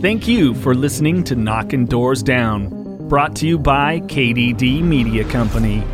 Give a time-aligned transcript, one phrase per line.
[0.00, 5.84] Thank you for listening to Knocking Doors Down, brought to you by KDD Media Company.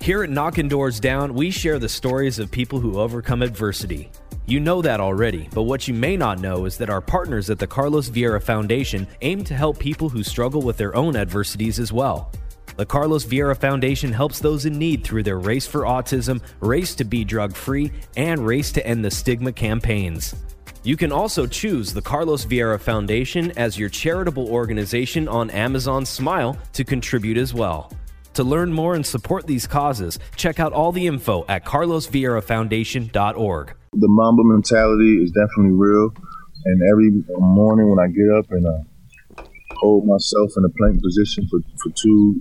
[0.00, 4.10] Here at Knocking Doors Down, we share the stories of people who overcome adversity.
[4.46, 7.60] You know that already, but what you may not know is that our partners at
[7.60, 11.92] the Carlos Vieira Foundation aim to help people who struggle with their own adversities as
[11.92, 12.32] well.
[12.76, 17.04] The Carlos Vieira Foundation helps those in need through their Race for Autism, Race to
[17.04, 20.34] Be Drug Free, and Race to End the Stigma campaigns.
[20.86, 26.58] You can also choose the Carlos Vieira Foundation as your charitable organization on Amazon Smile
[26.74, 27.90] to contribute as well.
[28.34, 33.74] To learn more and support these causes, check out all the info at carlosvieirafoundation.org.
[33.94, 36.10] The Mamba mentality is definitely real,
[36.66, 38.82] and every morning when I get up and I
[39.76, 42.38] hold myself in a plank position for, for two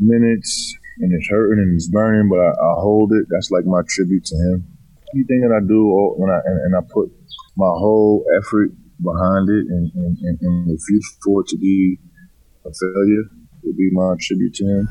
[0.00, 3.28] minutes, and it's hurting and it's burning, but I, I hold it.
[3.30, 4.66] That's like my tribute to him.
[5.14, 5.86] Anything that I do,
[6.16, 7.12] when I and, and I put
[7.56, 8.70] my whole effort
[9.02, 11.98] behind it and, and, and, and refuse for it to be
[12.64, 13.24] a failure
[13.64, 14.88] would be my tribute to him.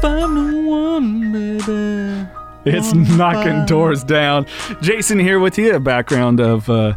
[0.00, 2.39] Find the one, baby.
[2.66, 4.46] It's knocking doors down.
[4.82, 5.78] Jason here with you.
[5.80, 6.96] Background of uh,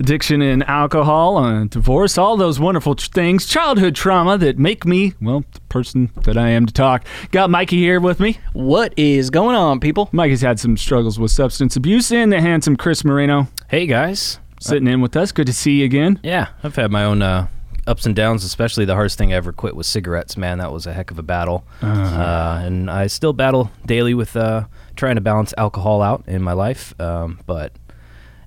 [0.00, 5.12] addiction and alcohol, uh, divorce, all those wonderful ch- things, childhood trauma that make me,
[5.22, 7.06] well, the person that I am to talk.
[7.30, 8.38] Got Mikey here with me.
[8.54, 10.08] What is going on, people?
[10.10, 14.40] Mikey's had some struggles with substance abuse, and the handsome Chris Moreno Hey guys.
[14.60, 15.30] sitting in with us.
[15.30, 16.18] Good to see you again.
[16.24, 17.46] Yeah, I've had my own uh,
[17.86, 20.58] ups and downs, especially the hardest thing I ever quit was cigarettes, man.
[20.58, 21.64] That was a heck of a battle.
[21.82, 24.64] Uh, and I still battle daily with uh,
[24.96, 26.98] trying to balance alcohol out in my life.
[27.00, 27.72] Um, but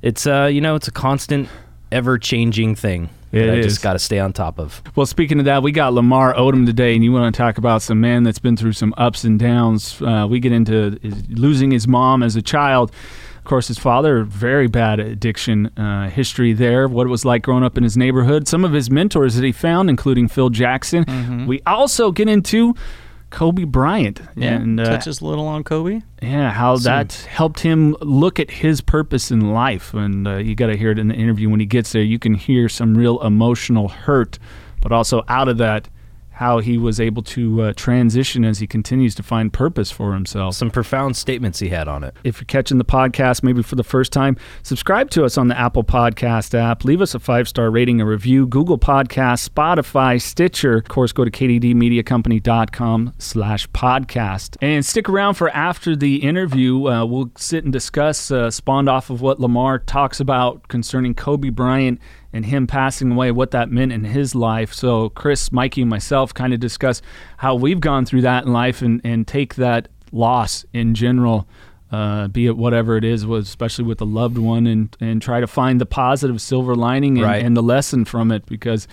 [0.01, 1.49] it's, uh, you know, it's a constant,
[1.91, 3.65] ever changing thing It that I is.
[3.65, 4.81] just got to stay on top of.
[4.95, 7.81] Well, speaking of that, we got Lamar Odom today, and you want to talk about
[7.81, 10.01] some man that's been through some ups and downs.
[10.01, 10.99] Uh, we get into
[11.29, 12.91] losing his mom as a child.
[13.47, 16.89] Of course, his father, very bad addiction uh, history there.
[16.89, 18.45] What it was like growing up in his neighborhood.
[18.45, 21.05] Some of his mentors that he found, including Phil Jackson.
[21.05, 21.45] Mm-hmm.
[21.45, 22.75] We also get into
[23.29, 26.01] Kobe Bryant and uh, touches a little on Kobe.
[26.21, 29.93] yeah, how that helped him look at his purpose in life.
[29.93, 32.01] And uh, you got to hear it in the interview when he gets there.
[32.01, 34.39] You can hear some real emotional hurt,
[34.81, 35.87] but also out of that,
[36.37, 40.53] how he was able to uh, transition as he continues to find purpose for himself.
[40.53, 42.15] Some profound statements he had on it.
[42.23, 45.57] If you're catching the podcast maybe for the first time, subscribe to us on the
[45.57, 46.83] Apple Podcast app.
[46.85, 50.77] Leave us a five star rating, a review, Google Podcast, Spotify, Stitcher.
[50.77, 54.57] Of course, go to kddmediacompany.com slash podcast.
[54.61, 56.87] And stick around for after the interview.
[56.87, 61.49] Uh, we'll sit and discuss, uh, spawned off of what Lamar talks about concerning Kobe
[61.49, 61.99] Bryant
[62.33, 64.73] and him passing away, what that meant in his life.
[64.73, 67.01] So, Chris, Mikey, and myself kind of discuss
[67.37, 71.47] how we've gone through that in life and, and take that loss in general,
[71.91, 75.39] uh, be it whatever it is, was especially with a loved one, and, and try
[75.39, 77.43] to find the positive silver lining and, Right.
[77.43, 78.87] and the lesson from it because.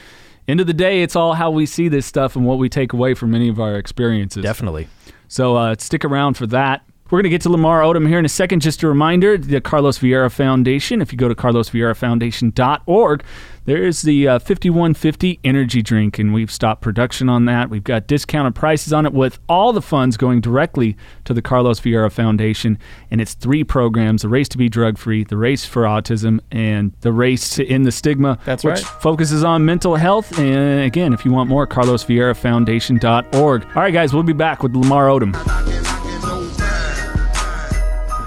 [0.46, 2.92] End of the day, it's all how we see this stuff and what we take
[2.92, 4.42] away from any of our experiences.
[4.42, 4.88] Definitely.
[5.26, 6.84] So uh, stick around for that.
[7.14, 8.58] We're going to get to Lamar Odom here in a second.
[8.58, 11.00] Just a reminder the Carlos Vieira Foundation.
[11.00, 13.22] If you go to carlosvieirafoundation.org,
[13.66, 17.70] there is the uh, 5150 energy drink, and we've stopped production on that.
[17.70, 21.78] We've got discounted prices on it with all the funds going directly to the Carlos
[21.78, 22.80] Vieira Foundation.
[23.12, 26.94] And it's three programs the Race to Be Drug Free, the Race for Autism, and
[27.02, 29.00] the Race to End the Stigma, That's which right.
[29.00, 30.36] focuses on mental health.
[30.36, 33.64] And again, if you want more, carlosvieirafoundation.org.
[33.64, 35.83] All right, guys, we'll be back with Lamar Odom.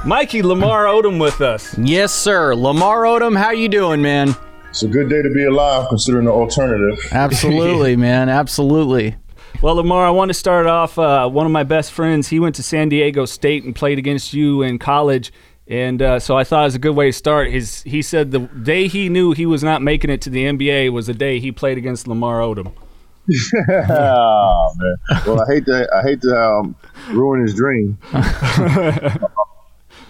[0.06, 1.78] Mikey Lamar Odom with us.
[1.78, 2.56] Yes, sir.
[2.56, 4.36] Lamar Odom, how you doing, man?
[4.70, 7.00] It's a good day to be alive considering the alternative.
[7.12, 8.30] Absolutely, man.
[8.30, 9.16] Absolutely.
[9.62, 10.98] Well, Lamar, I want to start off.
[10.98, 14.34] Uh, one of my best friends, he went to San Diego State and played against
[14.34, 15.34] you in college.
[15.68, 17.50] And uh, so I thought it was a good way to start.
[17.50, 20.92] His, he said the day he knew he was not making it to the NBA
[20.94, 22.72] was the day he played against Lamar Odom.
[23.90, 25.22] oh, man.
[25.26, 26.76] Well, I hate to I hate to um,
[27.10, 27.98] ruin his dream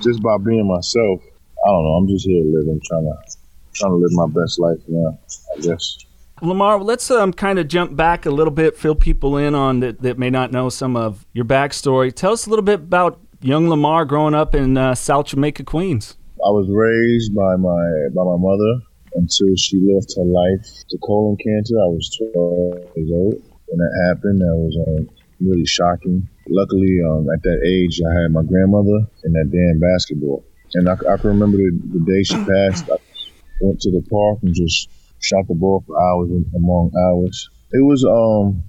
[0.02, 1.22] just by being myself.
[1.66, 1.96] I don't know.
[2.00, 3.38] I'm just here living, trying to
[3.74, 5.20] trying to live my best life now.
[5.55, 5.97] I guess.
[6.41, 10.02] Lamar, let's um, kind of jump back a little bit, fill people in on that,
[10.03, 12.14] that may not know some of your backstory.
[12.14, 16.16] Tell us a little bit about young Lamar growing up in uh, South Jamaica, Queens.
[16.46, 17.82] I was raised by my
[18.14, 18.85] by my mother
[19.16, 21.73] until she lost her life to colon cancer.
[21.76, 23.34] I was 12 years old
[23.66, 24.40] when that happened.
[24.40, 25.09] That was um,
[25.41, 26.29] really shocking.
[26.49, 30.46] Luckily, um, at that age, I had my grandmother and that damn basketball.
[30.73, 32.90] And I, I can remember the, the day she passed.
[32.91, 32.97] I
[33.61, 34.90] went to the park and just
[35.20, 37.49] shot the ball for hours and among hours.
[37.72, 38.64] It was um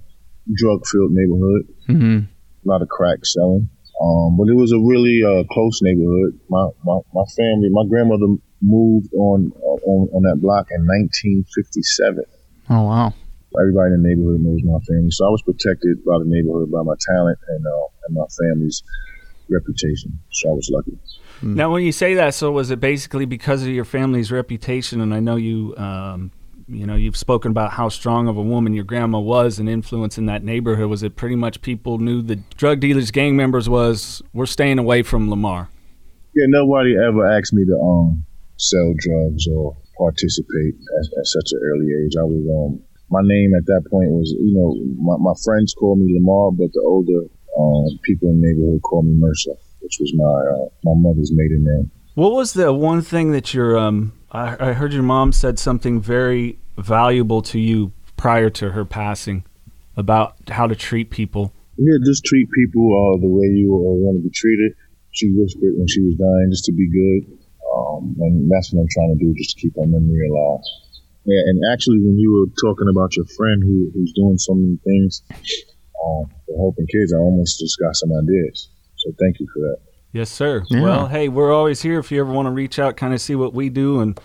[0.55, 1.61] drug filled neighborhood.
[1.87, 2.19] Mm-hmm.
[2.25, 3.69] A lot of crack selling.
[4.01, 6.39] Um, but it was a really uh, close neighborhood.
[6.49, 12.23] My, my my family, my grandmother moved on on, on that block in 1957.
[12.69, 13.13] Oh wow.
[13.57, 16.83] Everybody in the neighborhood knows my family, so I was protected by the neighborhood, by
[16.83, 18.83] my talent, and uh, and my family's
[19.49, 20.19] reputation.
[20.31, 20.97] So I was lucky.
[21.41, 25.01] Now, when you say that, so was it basically because of your family's reputation?
[25.01, 26.31] And I know you, um,
[26.67, 30.17] you know, you've spoken about how strong of a woman your grandma was and influence
[30.17, 30.89] in that neighborhood.
[30.89, 35.01] Was it pretty much people knew the drug dealers, gang members was we're staying away
[35.01, 35.69] from Lamar?
[36.35, 38.25] Yeah, nobody ever asked me to um
[38.57, 42.13] sell drugs or participate at, at such an early age.
[42.19, 45.99] I was um my name at that point was you know my, my friends called
[45.99, 47.25] me Lamar, but the older
[47.57, 51.63] um, people in the neighborhood called me Mercer, which was my uh, my mother's maiden
[51.63, 51.91] name.
[52.15, 54.13] What was the one thing that your um?
[54.31, 59.43] I, I heard your mom said something very valuable to you prior to her passing
[59.97, 61.51] about how to treat people.
[61.77, 64.73] Yeah, just treat people uh, the way you uh, want to be treated.
[65.11, 67.39] She whispered when she was dying, just to be good,
[67.73, 70.61] um, and that's what I'm trying to do, just to keep her memory alive.
[71.25, 74.77] Yeah, and actually, when you were talking about your friend who, who's doing so many
[74.83, 78.69] things um, for helping kids, I almost just got some ideas.
[78.95, 79.77] So thank you for that.
[80.11, 80.63] Yes, sir.
[80.69, 80.81] Yeah.
[80.81, 83.35] Well, hey, we're always here if you ever want to reach out, kind of see
[83.35, 84.19] what we do, and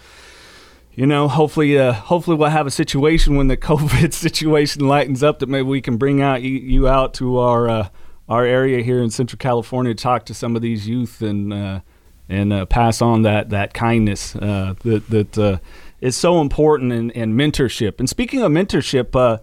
[0.94, 5.40] you know, hopefully, uh, hopefully we'll have a situation when the COVID situation lightens up
[5.40, 7.88] that maybe we can bring out you, you out to our uh,
[8.28, 11.80] our area here in Central California to talk to some of these youth and uh,
[12.28, 15.58] and uh, pass on that that kindness uh, that that uh,
[16.04, 17.98] is so important in, in mentorship.
[17.98, 19.38] And speaking of mentorship, uh,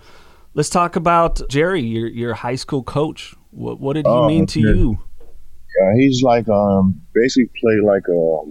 [0.54, 3.34] let's talk about Jerry, your your high school coach.
[3.50, 4.80] What what did he Oh, mean to okay.
[4.80, 5.00] you?
[5.22, 8.44] Uh, he's like um basically played like a, a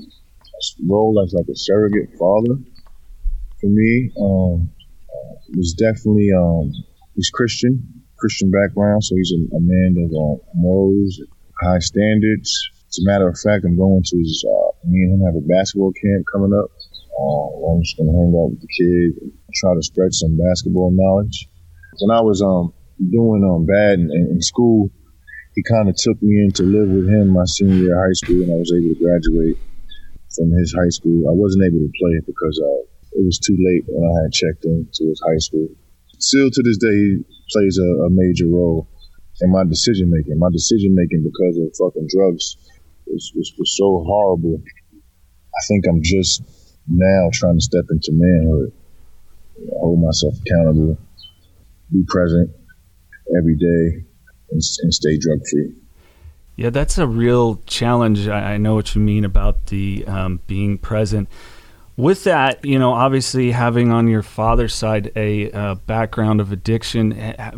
[0.88, 2.56] role as like a surrogate father
[3.60, 4.10] for me.
[4.20, 4.70] Um,
[5.14, 6.72] uh, was definitely um
[7.14, 11.20] he's Christian, Christian background, so he's a, a man of uh, morals,
[11.62, 12.50] high standards.
[12.88, 14.44] As a matter of fact, I'm going to his.
[14.44, 16.70] Uh, me and him have a basketball camp coming up.
[17.20, 19.12] Uh, I'm just gonna hang out with the kids,
[19.60, 21.52] try to spread some basketball knowledge.
[22.00, 24.88] When I was um doing um bad in, in school,
[25.52, 28.16] he kind of took me in to live with him my senior year of high
[28.16, 29.58] school, and I was able to graduate
[30.32, 31.28] from his high school.
[31.28, 32.80] I wasn't able to play because uh,
[33.20, 35.68] it was too late when I had checked into his high school.
[36.16, 37.20] Still to this day, he
[37.52, 38.88] plays a, a major role
[39.44, 40.38] in my decision making.
[40.38, 42.56] My decision making because of fucking drugs
[43.04, 44.56] was, was, was so horrible.
[44.56, 46.42] I think I'm just
[46.90, 48.72] now trying to step into manhood,
[49.78, 50.98] hold myself accountable,
[51.92, 52.50] be present
[53.38, 54.04] every day,
[54.50, 55.72] and, and stay drug free.
[56.56, 58.28] Yeah, that's a real challenge.
[58.28, 61.28] I, know what you mean about the um, being present.
[61.96, 67.14] With that, you know, obviously having on your father's side a uh, background of addiction,
[67.14, 67.52] eh,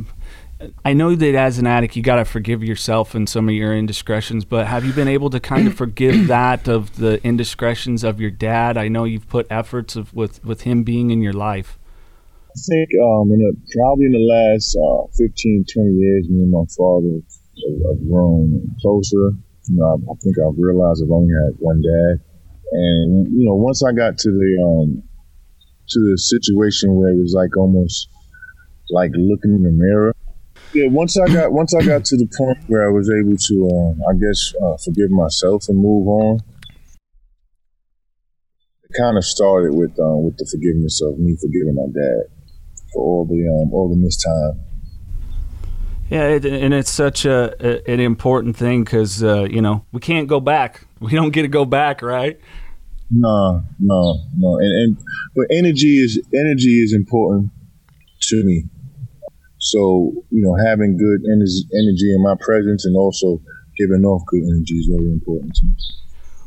[0.85, 3.75] I know that as an addict, you got to forgive yourself and some of your
[3.75, 4.45] indiscretions.
[4.45, 8.31] But have you been able to kind of forgive that of the indiscretions of your
[8.31, 8.77] dad?
[8.77, 11.79] I know you've put efforts of with with him being in your life.
[12.53, 16.51] I think um, in the, probably in the last uh, 15, 20 years, me and
[16.51, 19.33] my father have, have grown closer.
[19.73, 22.21] You know, I, I think I've realized I've only had one dad,
[22.73, 25.03] and you know, once I got to the um,
[25.89, 28.09] to the situation where it was like almost
[28.91, 30.15] like looking in the mirror.
[30.75, 33.69] Yeah, once I got once I got to the point where I was able to,
[33.69, 36.41] uh, I guess, uh, forgive myself and move on.
[38.85, 42.33] It kind of started with uh, with the forgiveness of me forgiving my dad
[42.95, 44.65] for all the um, all the missed time.
[46.09, 50.01] Yeah, it, and it's such a, a an important thing because uh, you know we
[50.01, 50.87] can't go back.
[51.03, 52.39] We don't get to go back, right?
[53.11, 54.59] No, no, no.
[54.59, 54.97] And, and
[55.35, 57.51] but energy is energy is important
[58.29, 58.65] to me.
[59.63, 63.41] So you know, having good energy, energy in my presence, and also
[63.79, 65.73] giving off good energy is very important to me.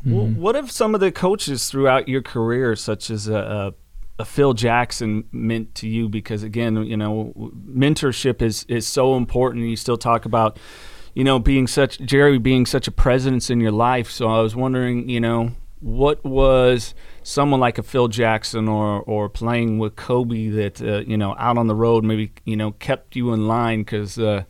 [0.05, 0.41] Well, mm-hmm.
[0.41, 3.73] what have some of the coaches throughout your career, such as a,
[4.19, 6.09] a, a Phil Jackson, meant to you?
[6.09, 7.33] Because again, you know,
[7.67, 9.65] mentorship is is so important.
[9.65, 10.59] You still talk about,
[11.13, 14.11] you know, being such Jerry being such a presence in your life.
[14.11, 16.93] So I was wondering, you know, what was
[17.25, 21.57] someone like a Phil Jackson or or playing with Kobe that uh, you know out
[21.57, 24.43] on the road maybe you know kept you in line because uh,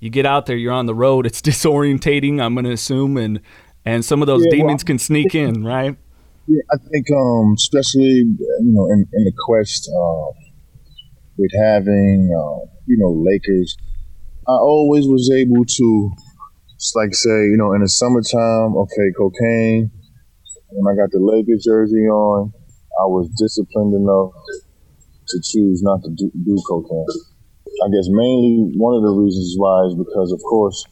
[0.00, 2.40] you get out there, you're on the road, it's disorientating.
[2.40, 3.40] I'm going to assume and
[3.84, 5.96] and some of those Yeah, well, demons can sneak in, right?
[6.48, 10.32] Yeah, I think, um, especially you know, in, in the quest uh,
[11.36, 13.76] with having uh, you know Lakers,
[14.48, 16.10] I always was able to,
[16.74, 19.90] it's like say, you know, in the summertime, okay, cocaine.
[20.76, 22.52] When I got the Lakers jersey on,
[23.00, 24.36] I was disciplined enough
[25.32, 27.08] to choose not to do, do cocaine.
[27.80, 30.84] I guess mainly one of the reasons why is because, of course,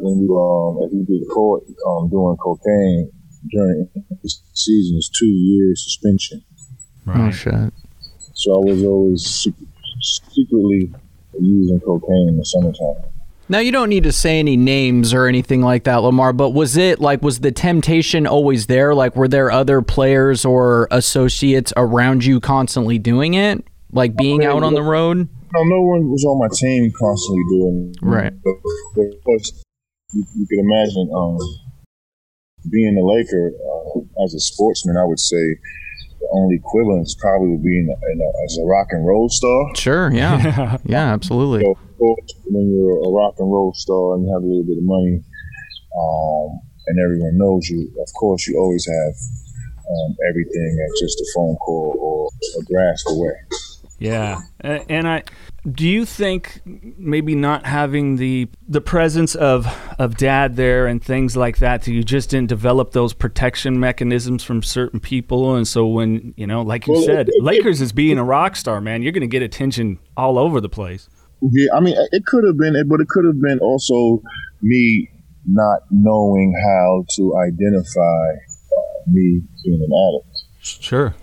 [0.00, 3.12] when you um, if you get caught um, doing cocaine,
[3.50, 6.44] during the season is two years suspension.
[7.04, 7.28] Right.
[7.28, 7.72] Oh shit.
[8.34, 9.22] So I was always
[10.24, 10.92] secretly
[11.40, 13.10] using cocaine in the summertime.
[13.50, 16.32] Now you don't need to say any names or anything like that, Lamar.
[16.32, 18.94] But was it like was the temptation always there?
[18.94, 23.64] Like were there other players or associates around you constantly doing it?
[23.90, 25.28] Like being out on the road?
[25.54, 28.04] No, no one was on my team constantly doing it.
[28.04, 28.32] Right.
[28.44, 29.42] But,
[30.12, 31.38] you, you could imagine um,
[32.70, 34.96] being a Laker uh, as a sportsman.
[34.98, 35.56] I would say
[36.20, 39.28] the only equivalence probably would be in a, in a, as a rock and roll
[39.28, 39.74] star.
[39.74, 40.10] Sure.
[40.18, 40.78] Yeah.
[40.84, 41.12] yeah.
[41.12, 41.62] Absolutely.
[41.62, 44.64] So, of course, when you're a rock and roll star and you have a little
[44.64, 45.22] bit of money,
[45.94, 49.14] um, and everyone knows you, of course, you always have
[49.90, 53.34] um, everything at just a phone call or a grasp away.
[53.98, 55.24] Yeah, and I
[55.72, 59.66] do you think maybe not having the the presence of
[59.98, 64.42] of dad there and things like that, that you just didn't develop those protection mechanisms
[64.44, 67.80] from certain people, and so when you know, like you Well, said, it- it- Lakers
[67.80, 69.02] is being a rock star, man.
[69.02, 71.08] You're going to get attention all over the place.
[71.40, 74.22] Yeah, I mean, it could have been, but it could have been also
[74.62, 75.08] me
[75.46, 81.14] not knowing how to identify uh, me being an addict, Sure.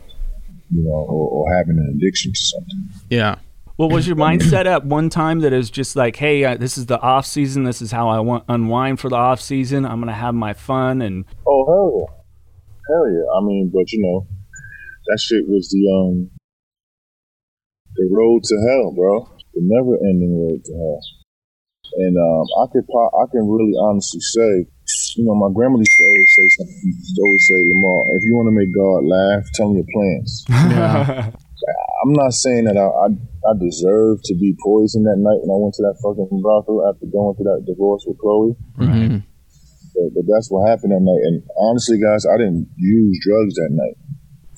[0.72, 2.90] you know, or, or having an addiction to something.
[3.10, 3.36] Yeah.
[3.78, 6.86] Well, was your mindset at one time that is just like, hey, uh, this is
[6.86, 7.64] the off season.
[7.64, 9.86] This is how I want unwind for the off season.
[9.86, 13.38] I'm going to have my fun and Oh hell yeah, hell yeah!
[13.38, 14.28] I mean, but you know,
[15.08, 16.32] that shit was the um,
[17.96, 19.30] the road to hell, bro.
[19.54, 21.00] The never-ending road to hell.
[21.98, 24.68] And um, I could, po- I can really honestly say,
[25.16, 26.76] you know, my grandmother used to always say something.
[26.82, 29.80] She used to always say, Lamar, if you want to make God laugh, tell him
[29.80, 30.44] your plans.
[32.04, 33.08] I'm not saying that I, I
[33.48, 37.06] I deserved to be poisoned that night when I went to that fucking brothel after
[37.06, 38.56] going through that divorce with Khloé.
[38.80, 39.24] Mhm.
[39.94, 41.22] But, but that's what happened that night.
[41.24, 43.98] And honestly, guys, I didn't use drugs that night.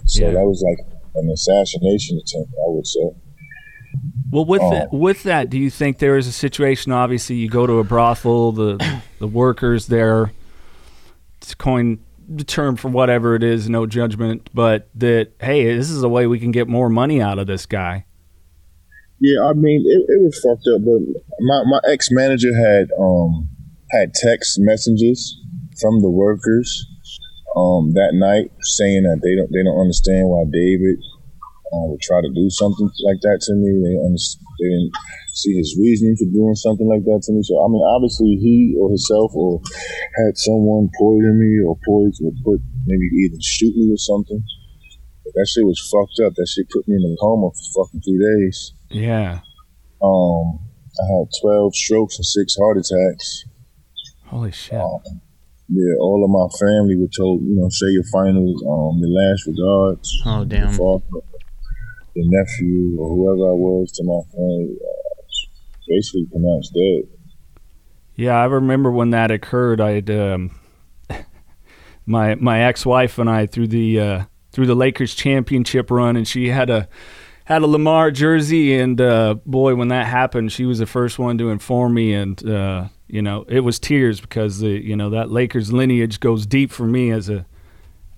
[0.06, 0.32] So Yeah.
[0.32, 0.80] that was like
[1.16, 3.10] an assassination attempt, I would say.
[4.32, 4.72] Well, with Oh.
[4.72, 6.92] that, with that, do you think there is a situation?
[6.92, 8.78] Obviously, you go to a brothel, the
[9.20, 10.32] the workers there,
[11.42, 16.04] to coin the term for whatever it is, no judgment, but that hey, this is
[16.04, 18.04] a way we can get more money out of this guy.
[19.20, 20.86] Yeah, I mean, it, it was fucked up.
[20.86, 21.02] But
[21.42, 23.50] my, my ex manager had um
[23.92, 25.38] had text messages
[25.82, 26.70] from the workers
[27.56, 31.02] um that night saying that they don't they don't understand why David
[31.74, 33.74] um, would try to do something like that to me.
[33.82, 34.94] They they didn't
[35.34, 37.42] see his reasoning for doing something like that to me.
[37.42, 39.62] So I mean, obviously he or himself or
[40.22, 44.42] had someone poison me or poison or put maybe either shoot me or something.
[45.26, 46.38] But that shit was fucked up.
[46.38, 48.77] That shit put me in a coma for fucking three days.
[48.90, 49.40] Yeah,
[50.02, 50.60] Um,
[51.00, 53.46] I had 12 strokes and six heart attacks.
[54.26, 54.80] holy shit.
[54.80, 55.02] Um,
[55.70, 59.46] yeah, all of my family were told, you know, say your final, um, your last
[59.48, 60.22] regards.
[60.26, 60.72] Oh damn.
[60.72, 61.04] father,
[62.16, 65.18] the nephew, or whoever I was to my family, uh,
[65.90, 67.10] basically pronounced dead.
[68.16, 69.82] Yeah, I remember when that occurred.
[69.82, 70.52] I had um,
[72.06, 76.28] my my ex wife and I through the uh, through the Lakers championship run, and
[76.28, 76.88] she had a
[77.48, 81.38] had a Lamar jersey, and uh, boy, when that happened, she was the first one
[81.38, 85.32] to inform me, and uh, you know, it was tears because the you know that
[85.32, 87.46] Lakers lineage goes deep for me as a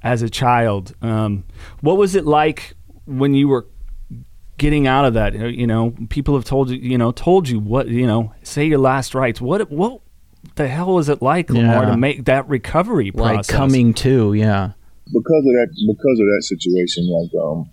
[0.01, 0.95] as a child.
[1.03, 1.43] Um,
[1.81, 2.73] what was it like
[3.05, 3.67] when you were
[4.57, 5.35] getting out of that?
[5.35, 8.79] You know, people have told you, you know, told you what, you know, say your
[8.79, 9.39] last rites.
[9.39, 10.01] What, what
[10.55, 11.91] the hell was it like, Lamar, Yeah.
[11.91, 13.49] to make that recovery process?
[13.51, 14.71] Like coming to, yeah.
[15.05, 17.69] Because of that, because of that situation, like um,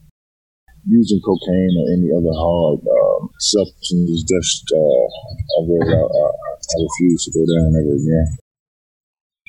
[0.86, 5.06] using cocaine or any other hard um, substance is just uh,
[5.56, 8.28] a road I, I, I refuse to go down ever again.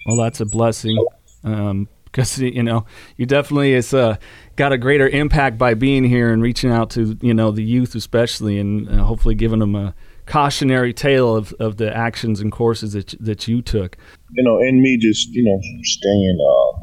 [0.08, 0.98] Well, that's a blessing.
[1.44, 2.86] Um, because you know
[3.18, 4.16] you definitely it's uh,
[4.56, 7.96] got a greater impact by being here and reaching out to you know the youth
[7.96, 9.94] especially and uh, hopefully giving them a
[10.28, 13.98] cautionary tale of, of the actions and courses that that you took.
[14.32, 16.80] you know, and me just, you know, staying, uh,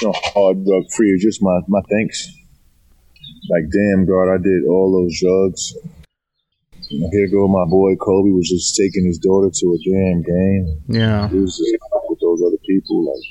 [0.00, 2.28] you know, hard drug free is just my, my thanks.
[3.50, 5.74] Like, damn, God, I did all those drugs.
[6.88, 10.64] Here go my boy Kobe was just taking his daughter to a damn game.
[10.88, 11.28] Yeah.
[11.28, 11.76] He was just
[12.08, 13.04] with those other people.
[13.04, 13.24] Like,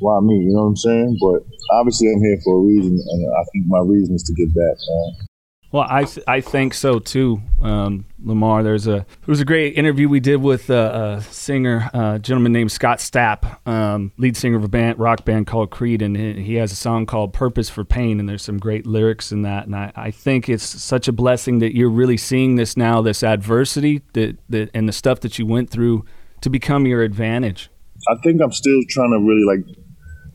[0.00, 0.48] why me?
[0.48, 1.18] You know what I'm saying?
[1.20, 1.44] But
[1.76, 4.76] obviously, I'm here for a reason, and I think my reason is to give back,
[4.88, 5.26] man.
[5.72, 8.62] Well, I th- I think so too, um, Lamar.
[8.62, 12.52] There's a there was a great interview we did with a, a singer, a gentleman
[12.52, 16.34] named Scott Stapp, um, lead singer of a band rock band called Creed, and he
[16.34, 19.66] he has a song called "Purpose for Pain," and there's some great lyrics in that.
[19.66, 23.24] And I, I think it's such a blessing that you're really seeing this now, this
[23.24, 26.04] adversity that that and the stuff that you went through
[26.42, 27.70] to become your advantage.
[28.08, 29.76] I think I'm still trying to really like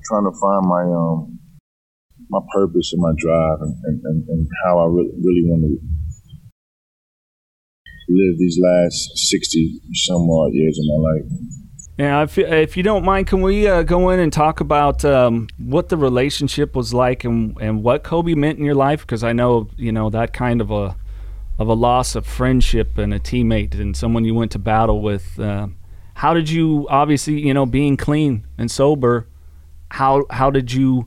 [0.06, 1.40] trying to find my um
[2.32, 5.78] my purpose and my drive and, and, and, how I really really want to
[8.10, 11.26] live these last sixty some odd years of my life.
[11.98, 15.48] Yeah, if, if you don't mind, can we uh, go in and talk about um,
[15.58, 19.02] what the relationship was like and, and what Kobe meant in your life?
[19.02, 20.96] Because I know you know that kind of a
[21.60, 25.38] of a loss of friendship and a teammate and someone you went to battle with.
[25.40, 25.68] Uh,
[26.16, 29.28] how did you obviously you know being clean and sober?
[29.90, 31.06] How how did you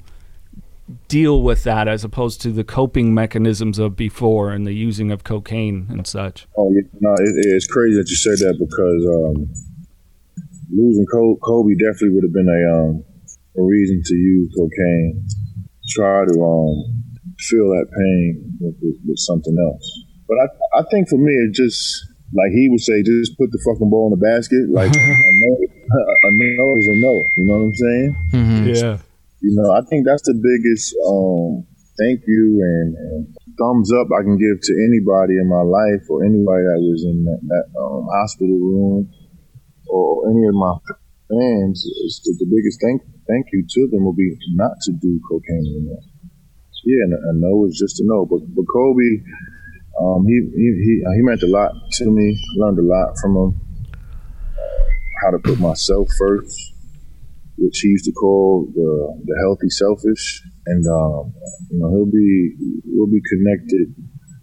[1.08, 5.24] deal with that as opposed to the coping mechanisms of before and the using of
[5.24, 6.46] cocaine and such?
[6.56, 9.06] Oh, yeah, no, it, it's crazy that you said that because.
[9.06, 9.54] Um,
[10.74, 13.04] losing Kobe definitely would have been a um,
[13.56, 15.26] a reason to use cocaine.
[15.90, 16.74] Try to um,
[17.38, 19.86] feel that pain with, with, with something else.
[20.26, 23.62] But I, I think for me, it just like he would say, just put the
[23.64, 24.66] fucking ball in the basket.
[24.70, 25.50] Like a no,
[26.22, 27.30] a no is a no.
[27.36, 28.16] You know what I'm saying?
[28.32, 28.68] Mm-hmm.
[28.74, 28.98] Yeah.
[29.44, 31.68] You know, I think that's the biggest um,
[32.00, 33.20] thank you and, and,
[33.54, 37.22] thumbs up I can give to anybody in my life or anybody that was in
[37.22, 39.06] that, that um, hospital room
[39.86, 40.74] or any of my
[41.30, 41.86] fans,
[42.24, 42.98] the, the biggest thank
[43.28, 46.02] thank you to them will be not to do cocaine anymore.
[46.82, 48.26] Yeah, and a no is just a no.
[48.26, 49.22] But but Kobe,
[50.02, 51.72] um, he, he he he meant a lot
[52.02, 52.36] to me.
[52.56, 53.60] Learned a lot from him.
[54.58, 54.84] Uh,
[55.22, 56.73] how to put myself first,
[57.56, 60.42] which he used to call the the healthy selfish.
[60.66, 61.32] And um,
[61.70, 62.54] you know he'll be
[62.86, 63.94] we'll be connected.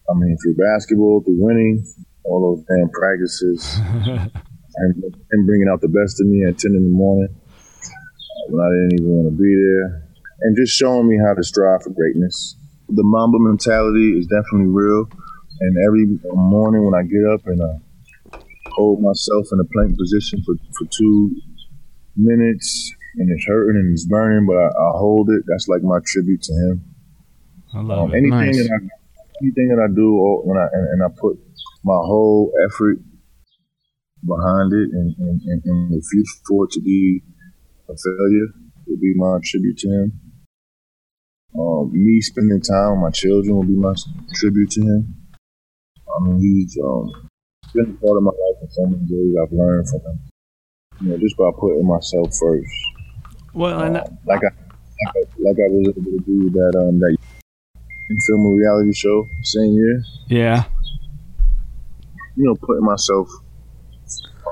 [0.09, 1.85] I mean through basketball, through winning,
[2.25, 3.79] all those damn practices.
[4.75, 7.27] and, and bringing out the best of me at 10 in the morning
[8.47, 10.07] when I didn't even want to be there,
[10.41, 12.55] and just showing me how to strive for greatness.
[12.89, 15.07] The Mamba mentality is definitely real,
[15.59, 18.39] and every morning when I get up and I
[18.71, 21.35] hold myself in a plank position for, for two
[22.15, 25.43] minutes, and it's hurting and it's burning, but I, I hold it.
[25.47, 26.85] That's like my tribute to him.
[27.73, 28.17] I love um, it.
[28.17, 28.57] Anything nice.
[28.57, 28.79] that I,
[29.41, 30.15] anything that I do,
[30.45, 31.39] when I and, and I put
[31.83, 32.97] my whole effort
[34.23, 37.21] behind it and, and, and, and refuse for it to be
[37.89, 38.47] a failure
[38.87, 40.19] would be my tribute to him.
[41.57, 43.93] Um, me spending time with my children will be my
[44.35, 45.15] tribute to him.
[46.07, 47.11] I mean, he's um,
[47.73, 49.35] been a part of my life in so many ways.
[49.41, 50.19] I've learned from him.
[51.01, 52.90] You know, just by putting myself first.
[53.53, 54.51] Well, and um, like I,
[55.05, 57.17] like I, like I was able to do that um that
[58.27, 60.03] film a reality show same year.
[60.27, 60.65] Yeah.
[62.35, 63.29] You know, putting myself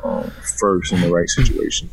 [0.03, 1.89] um, first in the right situation.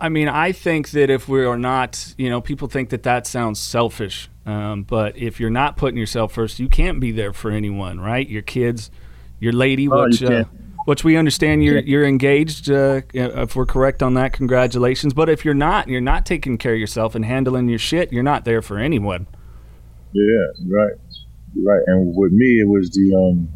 [0.00, 3.26] I mean, I think that if we are not, you know, people think that that
[3.26, 4.28] sounds selfish.
[4.46, 8.28] Um, but if you're not putting yourself first, you can't be there for anyone, right?
[8.28, 8.90] Your kids,
[9.40, 10.44] your lady, oh, which, uh,
[10.88, 12.70] which we understand you're you're engaged.
[12.70, 15.12] Uh, if we're correct on that, congratulations.
[15.12, 18.10] But if you're not, you're not taking care of yourself and handling your shit.
[18.10, 19.26] You're not there for anyone.
[20.14, 20.94] Yeah, right,
[21.62, 21.82] right.
[21.88, 23.50] And with me, it was the um,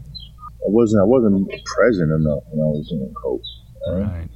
[0.60, 3.40] I wasn't I wasn't present enough when I was in coach.
[3.88, 4.28] Right.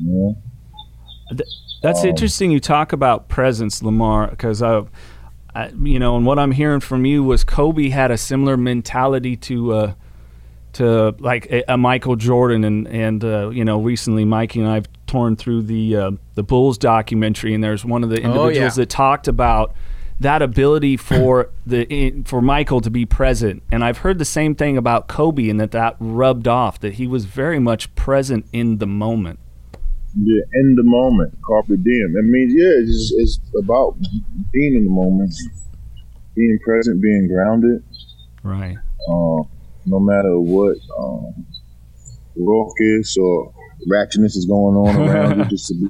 [0.00, 1.42] Yeah.
[1.84, 2.50] That's um, interesting.
[2.50, 4.82] You talk about presence, Lamar, because I,
[5.54, 9.36] I, you know, and what I'm hearing from you was Kobe had a similar mentality
[9.36, 9.94] to, uh,
[10.76, 14.86] to like a, a, Michael Jordan, and and uh, you know, recently Mikey and I've
[15.06, 18.68] torn through the uh, the Bulls documentary, and there's one of the individuals oh, yeah.
[18.68, 19.74] that talked about
[20.20, 23.62] that ability for the for Michael to be present.
[23.72, 26.78] And I've heard the same thing about Kobe, and that that rubbed off.
[26.80, 29.38] That he was very much present in the moment.
[30.18, 32.14] Yeah, in the moment, carpe diem.
[32.16, 33.96] It means yeah, it's, it's about
[34.52, 35.34] being in the moment,
[36.34, 37.82] being present, being grounded.
[38.42, 38.76] Right.
[39.10, 39.42] Uh,
[39.86, 41.46] no matter what um,
[42.36, 43.52] raucous or
[43.88, 45.88] ratchetness is going on around you, just to be,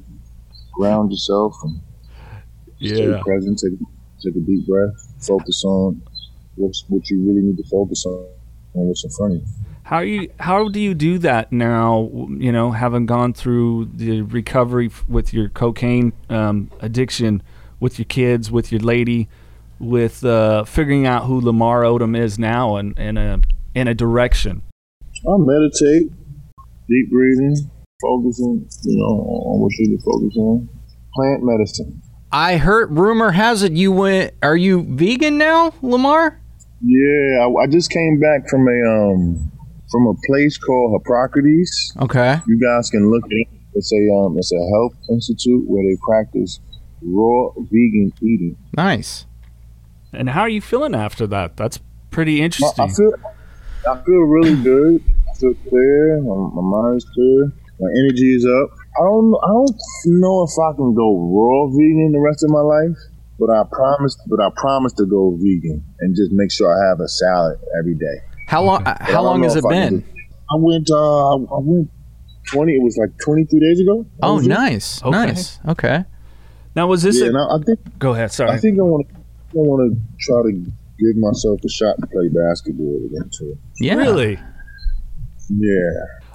[0.75, 1.81] ground yourself and
[2.79, 2.95] yeah.
[2.95, 3.59] stay present.
[3.59, 3.79] Take
[4.23, 6.03] take a deep breath, focus on
[6.57, 8.27] what's what you really need to focus on
[8.75, 9.47] and what's in front of you.
[9.85, 12.11] How you how do you do that now?
[12.29, 17.43] You know, having gone through the recovery with your cocaine um, addiction,
[17.81, 19.29] with your kids, with your lady,
[19.79, 23.41] with uh, figuring out who Lamar Odom is now and in a
[23.77, 24.63] in a direction.
[25.29, 26.11] I meditate,
[26.89, 30.69] deep breathing, focusing, you know, on what you need to focus on.
[31.15, 32.03] Plant medicine.
[32.33, 34.33] I heard rumor has it you went.
[34.43, 36.41] Are you vegan now, Lamar?
[36.83, 39.53] Yeah, I, I just came back from a um
[39.91, 41.95] from a place called Hippocrates.
[42.01, 43.49] Okay, you guys can look it.
[43.75, 46.61] It's a um it's a health institute where they practice
[47.03, 48.57] raw vegan eating.
[48.77, 49.27] Nice.
[50.13, 51.57] And how are you feeling after that?
[51.57, 51.79] That's
[52.11, 52.85] pretty interesting.
[52.85, 53.13] I, I feel
[53.89, 55.03] I feel really good.
[55.31, 56.21] I feel clear.
[56.23, 57.53] My, my mind is clear.
[57.79, 58.71] My energy is up.
[58.99, 62.61] I don't I don't know if I can go raw vegan the rest of my
[62.61, 62.97] life,
[63.39, 67.01] but I promise but I promise to go vegan and just make sure I have
[67.01, 68.17] a salad every day.
[68.49, 68.83] How long?
[68.85, 70.01] But How long has it I been?
[70.01, 70.05] do-
[70.51, 71.91] I went uh I went
[72.49, 74.07] twenty it was like twenty three days ago.
[74.23, 75.11] Oh, nice, Okay.
[75.11, 75.59] nice.
[75.69, 76.05] Okay.
[76.75, 78.33] Now, was this Yeah, a, and I, I think Go ahead.
[78.33, 78.51] Sorry.
[78.51, 79.21] I think I want to I
[79.55, 83.59] want to try to give myself a shot to play basketball again too.
[83.81, 83.95] Yeah.
[83.95, 84.39] Really?
[85.51, 85.91] Yeah.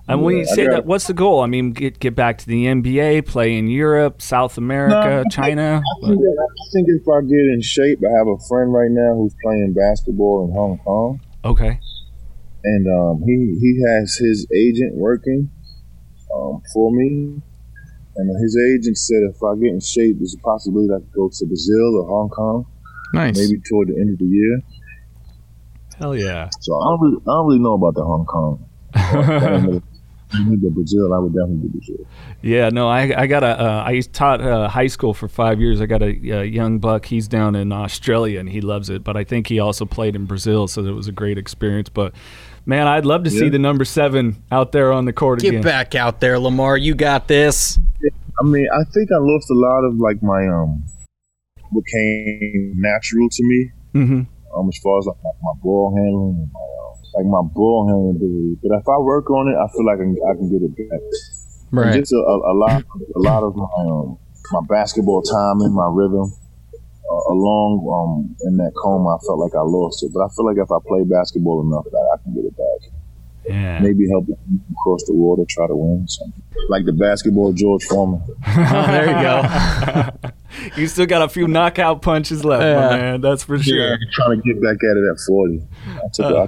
[0.08, 1.42] And when you Yeah, I say got- that, what's the goal?
[1.42, 5.82] I mean, get get back to the NBA, play in Europe, South America, No, China.
[6.04, 9.16] I think, I think if I get in shape, I have a friend right now
[9.16, 11.80] who's playing basketball in Hong Kong, Okay.
[12.64, 15.50] and um, he he has his agent working
[16.36, 17.40] um, for me,
[18.16, 21.30] and his agent said if I get in shape, there's a possibility I could go
[21.32, 22.66] to Brazil or Hong Kong,
[23.14, 23.38] Nice.
[23.38, 24.62] maybe toward the end of the year.
[25.98, 26.50] Hell yeah.
[26.62, 28.66] So I don't really, I don't really know about the Hong Kong.
[30.34, 31.14] I need the Brazil.
[31.14, 32.08] I would definitely do Brazil.
[32.42, 35.82] Yeah, no, I I got a uh, I taught uh, high school for five years.
[35.82, 37.06] I got a, uh young buck.
[37.06, 39.04] He's down in Australia and he loves it.
[39.04, 41.90] But I think he also played in Brazil, so it was a great experience.
[41.90, 42.14] But
[42.66, 45.62] man, I'd love to see the number seven out there on the court Get again.
[45.64, 46.78] back out there, Lamar.
[46.78, 47.78] You got this.
[48.40, 50.84] I mean, I think I lost a lot of like my um,
[51.72, 53.72] what came natural to me.
[53.94, 54.22] hmm
[54.56, 57.88] um, as far as like my, my ball handling and my um, like my ball
[57.88, 58.60] handling ability.
[58.64, 60.74] But if I work on it, I feel like I can, I can get it
[60.76, 61.00] back.
[61.00, 61.32] And
[61.72, 62.00] Right.
[62.00, 62.84] Just a, a, a lot,
[63.16, 64.18] a lot of my um,
[64.52, 66.34] my basketball timing, my rhythm,
[66.76, 70.12] uh, along um, in that coma, I felt like I lost it.
[70.14, 72.92] But I feel like if I play basketball enough, that I can get it back.
[73.48, 73.80] Yeah.
[73.80, 74.38] Maybe help it
[74.84, 76.44] cross the water, try to win something.
[76.68, 78.22] Like the basketball George Foreman.
[78.48, 80.32] Oh, there you go.
[80.78, 82.76] you still got a few knockout punches left, Yeah.
[82.90, 83.22] my man.
[83.22, 83.98] That's for sure.
[84.14, 85.62] trying to get back at it at 40.
[85.88, 86.48] I took Uh,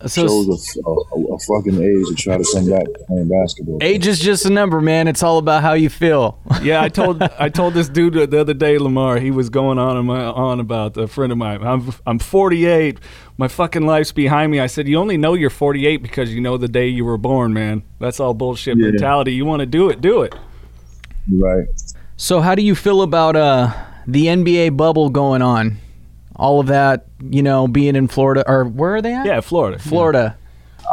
[0.00, 3.78] I So chose a, a, a fucking age to try to come back playing basketball.
[3.80, 5.08] age is just a number, man.
[5.08, 6.38] It's all about how you feel.
[6.62, 9.18] Yeah, I told I told this dude the other day, Lamar.
[9.18, 11.62] He was going on and my, on about a friend of mine.
[11.64, 12.98] I'm I'm 48.
[13.38, 14.60] My fucking life's behind me.
[14.60, 17.52] I said, you only know you're 48 because you know the day you were born,
[17.52, 17.82] man.
[18.00, 18.90] That's all bullshit Yeah.
[18.90, 19.32] mentality.
[19.34, 20.34] You want to do it, do it.
[21.30, 21.66] Right.
[22.20, 23.72] So, how do you feel about uh,
[24.06, 25.78] the NBA bubble going on?
[26.34, 29.24] All of that, you know, being in Florida, or where are they at?
[29.24, 29.78] Yeah, Florida.
[29.78, 30.36] Florida.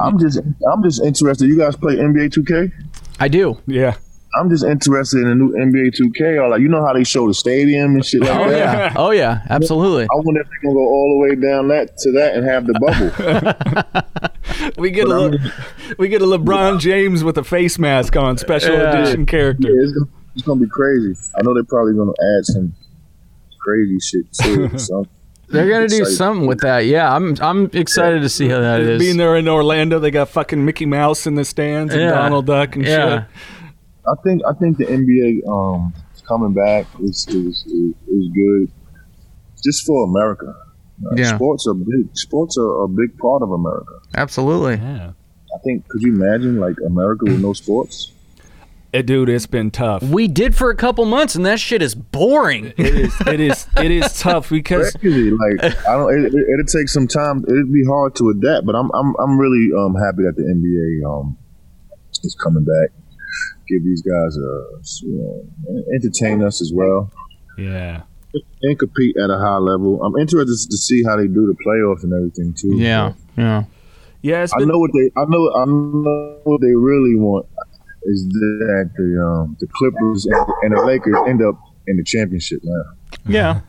[0.01, 0.39] I'm just
[0.71, 1.47] I'm just interested.
[1.47, 2.71] You guys play NBA 2K?
[3.19, 3.59] I do.
[3.65, 3.95] Yeah.
[4.37, 6.41] I'm just interested in the new NBA 2K.
[6.43, 8.57] Or like you know how they show the stadium and shit like Oh that.
[8.57, 8.93] yeah.
[8.97, 9.41] Oh yeah.
[9.49, 10.03] Absolutely.
[10.03, 12.67] I wonder if they're gonna go all the way down that to that and have
[12.67, 14.71] the bubble.
[14.77, 18.15] We get a But I'm Le- we get a LeBron James with a face mask
[18.15, 18.97] on, special Yeah.
[18.97, 19.69] edition character.
[19.69, 20.03] yeah,
[20.35, 21.13] it's gonna, be crazy.
[21.37, 22.73] I know they're probably gonna add some
[23.59, 24.79] crazy shit to it.
[24.79, 25.05] So
[25.47, 26.15] They're gonna do Excited.
[26.17, 26.85] something with that.
[26.85, 27.35] Yeah, I'm.
[27.39, 28.99] I'm excited to see how that is.
[28.99, 32.11] Being there in Orlando, they got fucking Mickey Mouse in the stands and Yeah.
[32.11, 33.19] Donald Duck and Yeah.
[33.21, 33.27] shit.
[34.07, 35.93] I think I think the NBA um
[36.27, 38.71] coming back is is, is, is good
[39.63, 40.47] just for America.
[41.05, 41.35] Uh, Yeah.
[41.35, 42.09] Sports are big.
[42.13, 43.93] Sports are a big part of America.
[44.15, 44.75] Absolutely.
[44.77, 45.11] Yeah.
[45.55, 45.87] I think.
[45.89, 48.11] Could you imagine like America with no sports?
[48.95, 50.01] Eh, dude, it's been tough.
[50.03, 52.73] We did for a couple months, and that shit is boring.
[52.77, 53.21] It is.
[53.27, 53.67] It is.
[53.75, 55.31] It is tough because Crazy.
[55.31, 56.17] Like I don't.
[56.17, 57.43] It, it, it'd take some time.
[57.45, 58.65] It'd be hard to adapt.
[58.65, 61.37] But I'm I'm I'm really um happy that the NBA um
[62.23, 62.95] is coming back.
[63.67, 67.11] Give these guys a you know entertain us as well
[67.57, 68.03] yeah.
[68.61, 70.01] and compete at a high level.
[70.03, 72.77] I'm interested to see how they do the playoffs and everything too.
[72.77, 73.11] Yeah.
[73.35, 73.65] Yeah.
[74.21, 75.11] Yeah, it's I know what they.
[75.15, 75.53] I know.
[75.53, 77.45] I know what they really want
[78.05, 80.25] is that the um, the Clippers
[80.63, 82.83] and, the Lakers end up in the championship now.
[83.27, 83.61] Yeah.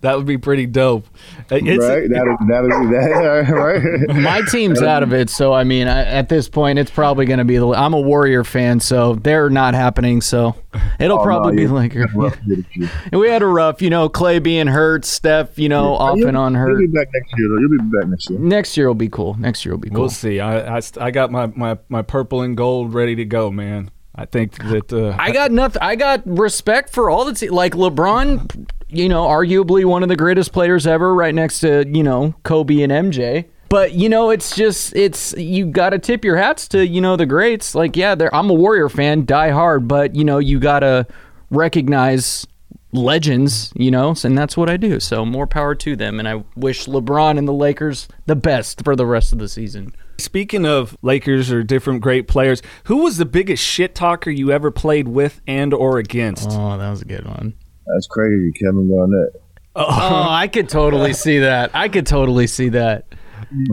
[0.00, 1.06] That would be pretty dope.
[1.50, 2.08] Uh, It's, right?
[2.08, 4.22] That is that is that right?
[4.22, 7.38] My team's out of it, so I mean, I, at this point, it's probably going
[7.38, 7.68] to be the.
[7.68, 10.20] I'm a Warrior fan, so they're not happening.
[10.20, 10.54] So
[10.98, 11.94] it'll Oh, probably no, be you- like.
[12.14, 12.38] rough.
[12.46, 12.64] And
[13.20, 16.54] we had a rough, you know, Clay being hurt, Steph, you know, off and on
[16.54, 16.70] hurt.
[16.78, 17.48] You'll be back next year.
[17.48, 17.60] though.
[17.60, 18.38] You'll be back next year.
[18.38, 19.34] Next year will be cool.
[19.38, 20.00] Next year will be cool.
[20.00, 20.40] We'll see.
[20.40, 23.90] I, I, I got my, my, my purple and gold ready to go, man.
[24.14, 25.80] I think that uh, I got nothing.
[25.80, 28.68] I got respect for all the te- like LeBron.
[28.92, 32.82] You know, arguably one of the greatest players ever, right next to you know Kobe
[32.82, 33.46] and MJ.
[33.72, 37.16] But you know, it's just it's you got to tip your hats to you know
[37.16, 37.74] the greats.
[37.74, 41.06] Like yeah, they're, I'm a Warrior fan, die hard, but you know you got to
[41.50, 42.46] recognize
[42.92, 43.72] legends.
[43.74, 45.00] You know, and that's what I do.
[45.00, 48.94] So more power to them, and I wish LeBron and the Lakers the best for
[48.94, 49.94] the rest of the season.
[50.18, 54.70] speaking of Lakers or different great players, who was the biggest shit talker you ever
[54.70, 56.50] played with and or against?
[56.50, 57.54] Oh, that was a good one.
[57.86, 59.42] That's crazy, Kevin Garnett.
[59.74, 61.70] Oh, oh I could totally see that.
[61.74, 63.06] I could totally see that.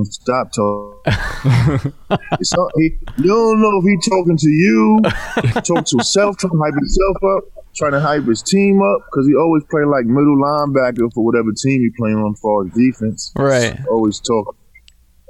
[0.03, 0.99] Stop talking.
[2.41, 4.99] so, he, you don't know if he talking to you,
[5.61, 9.25] talk to himself, trying to hype himself up, trying to hype his team up, because
[9.27, 13.31] he always play like middle linebacker for whatever team he playing on for his defense.
[13.37, 13.79] Right.
[13.89, 14.59] Always talking,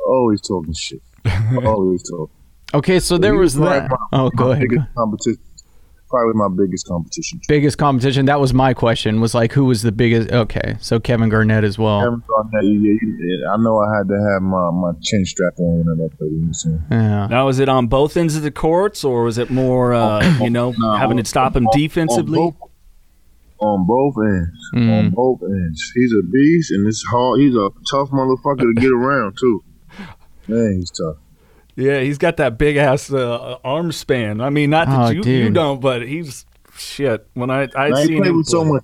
[0.08, 1.02] always talking shit.
[1.64, 2.34] always talking.
[2.74, 3.90] Okay, so there was that.
[3.92, 4.68] Oh, my- Oh, go ahead.
[4.70, 5.42] Biggest competition.
[6.10, 7.40] Probably my biggest competition.
[7.48, 8.26] Biggest competition.
[8.26, 9.22] That was my question.
[9.22, 10.32] Was like, who was the biggest?
[10.32, 12.00] Okay, so Kevin Garnett as well.
[12.02, 15.84] Kevin Garnett, yeah, yeah, I know I had to have my, my chin strap on
[15.86, 16.32] whenever I played.
[16.32, 16.48] You know
[16.90, 17.28] what Yeah.
[17.28, 20.50] Now, was it on both ends of the courts, or was it more, uh, you
[20.50, 22.40] know, No, having to stop him on- on defensively?
[22.40, 22.56] both-
[23.62, 24.70] On both ends.
[24.74, 25.00] Mm.
[25.00, 25.92] On both ends.
[25.94, 27.40] He's a beast, and it's hard.
[27.42, 29.64] He's a tough motherfucker to get around too.
[30.48, 31.18] Man, he's tough.
[31.80, 34.42] Yeah, he's got that big ass uh, arm span.
[34.42, 37.26] I mean, not that Oh, you, you don't, but he's shit.
[37.34, 38.72] When I I he seen played him with so play.
[38.72, 38.84] much.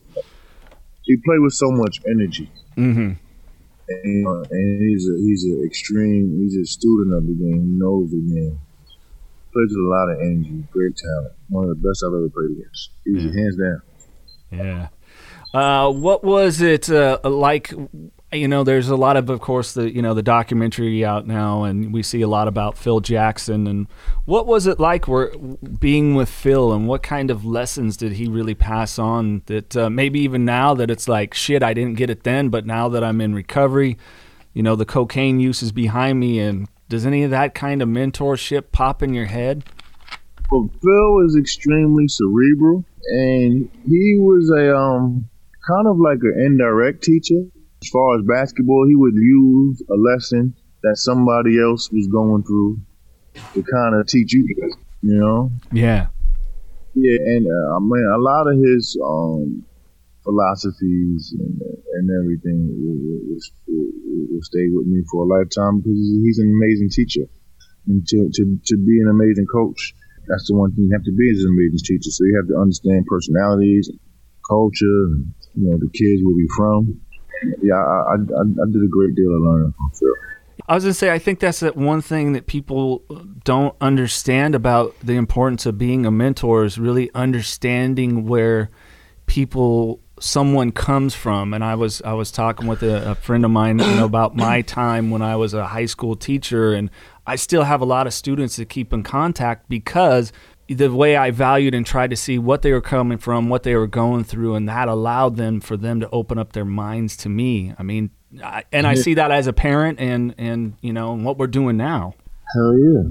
[1.03, 3.11] He played with so much energy, hmm
[3.87, 6.39] and, uh, and he's a he's an extreme.
[6.41, 7.61] He's a student of the game.
[7.61, 8.59] He knows the game.
[9.53, 11.33] Plays with a lot of energy, great talent.
[11.49, 12.89] One of the best I've ever played against.
[13.07, 13.81] Easy, hands down.
[14.51, 14.87] Yeah.
[15.53, 17.71] Uh, what was it uh, like?
[18.31, 21.63] You know, there's a lot of, of course, the you know the documentary out now,
[21.63, 23.65] and we see a lot about Phil Jackson.
[23.67, 23.87] And
[24.25, 25.31] what was it like, where
[25.79, 29.43] being with Phil, and what kind of lessons did he really pass on?
[29.45, 32.65] That uh, maybe even now that it's like shit, I didn't get it then, but
[32.65, 33.97] now that I'm in recovery,
[34.53, 37.87] you know, the cocaine use is behind me, and does any of that kind of
[37.87, 39.63] mentorship pop in your head?
[40.51, 45.29] Well, Phil is extremely cerebral, and he was a um
[45.65, 47.43] kind of like an indirect teacher.
[47.83, 52.79] As far as basketball, he would use a lesson that somebody else was going through
[53.53, 54.45] to kind of teach you.
[55.01, 56.07] You know, Yeah.
[56.93, 59.65] yeah, and uh, I mean a lot of his um
[60.23, 61.61] philosophies and,
[61.93, 66.49] and everything will, will, will, will stay with me for a lifetime because he's an
[66.49, 67.29] amazing teacher,
[67.87, 69.93] and to to to be an amazing coach
[70.27, 72.09] that's the one thing you have to be as an amazing teacher.
[72.09, 73.89] So you have to understand personalities,
[74.49, 77.01] culture, and, you know, the kids where we from.
[77.61, 80.13] Yeah, I, I, I, did a great deal of learning from Phil.
[80.67, 83.03] I was gonna say, I think that's that one thing that people
[83.43, 88.69] don't understand about the importance of being a mentor is really understanding where
[89.27, 91.53] people, someone comes from.
[91.53, 94.35] And I was I was talking with a, a friend of mine, you know, about
[94.35, 96.89] my time when I was a high school teacher, and
[97.27, 100.31] I still have a lot of students that keep in contact because
[100.67, 103.75] the way I valued and tried to see what they were coming from, what they
[103.75, 107.29] were going through, and that allowed them for them to open up their minds to
[107.29, 107.73] me.
[107.77, 108.09] I mean,
[108.43, 111.77] I, and I see that as a parent, and and you know what we're doing
[111.77, 112.15] now.
[112.55, 113.03] Hell yeah.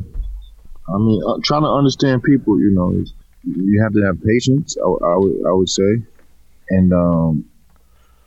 [0.95, 3.15] I mean, uh, trying to understand people, you know, is,
[3.45, 4.77] you have to have patience.
[4.77, 6.03] I, I would, I would say,
[6.71, 7.45] and um,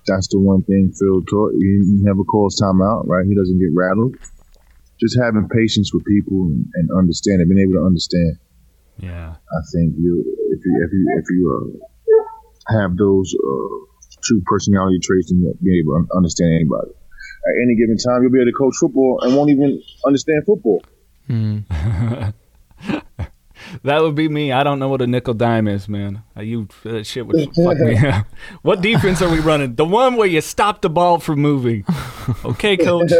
[0.08, 1.52] that's the one thing Phil taught.
[1.54, 3.26] He, he never calls timeout, right?
[3.26, 4.16] He doesn't get rattled.
[5.00, 8.40] Just having patience with people and, and understanding, being able to understand.
[9.00, 9.36] Yeah.
[9.36, 11.42] I think you, if you, if you, if you
[12.70, 13.76] uh, have those uh,
[14.28, 16.92] two personality traits, then you'll be able to understand anybody.
[16.92, 20.82] At any given time, you'll be able to coach football and won't even understand football.
[23.84, 24.54] That would be me.
[24.54, 26.24] I don't know what a nickel dime is, man.
[26.38, 28.26] Uh, You that shit would fuck me up.
[28.62, 29.76] What defense are we running?
[29.76, 31.84] The one where you stop the ball from moving.
[32.46, 33.12] Okay, coach.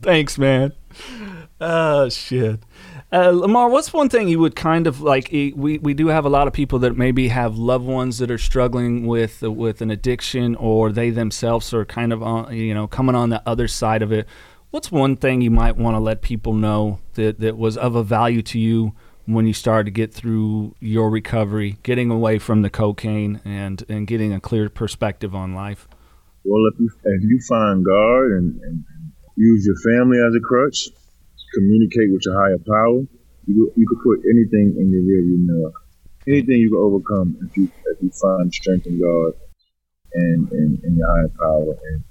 [0.00, 0.72] Thanks, man.
[1.60, 2.60] Oh shit.
[3.14, 5.28] Uh, Lamar, what's one thing you would kind of like?
[5.30, 8.38] We we do have a lot of people that maybe have loved ones that are
[8.38, 13.14] struggling with with an addiction, or they themselves are kind of on you know coming
[13.14, 14.26] on the other side of it.
[14.72, 18.02] What's one thing you might want to let people know that that was of a
[18.02, 18.94] value to you
[19.26, 24.08] when you started to get through your recovery, getting away from the cocaine, and and
[24.08, 25.86] getting a clear perspective on life?
[26.42, 28.84] Well, if you if you find God and, and
[29.36, 30.88] use your family as a crutch,
[31.54, 33.02] communicate with your higher power,
[33.46, 35.72] you you could put anything in your rearview mirror.
[36.28, 39.32] Anything you can overcome if you if you find strength in God
[40.14, 42.04] and and, your higher power and,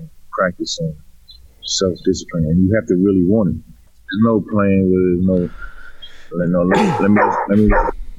[0.00, 0.96] and practicing
[1.64, 2.46] self discipline.
[2.50, 3.62] And you have to really want it.
[3.64, 5.04] There's no playing with.
[5.04, 5.38] There's no.
[6.32, 7.68] Let, no, let, let me let me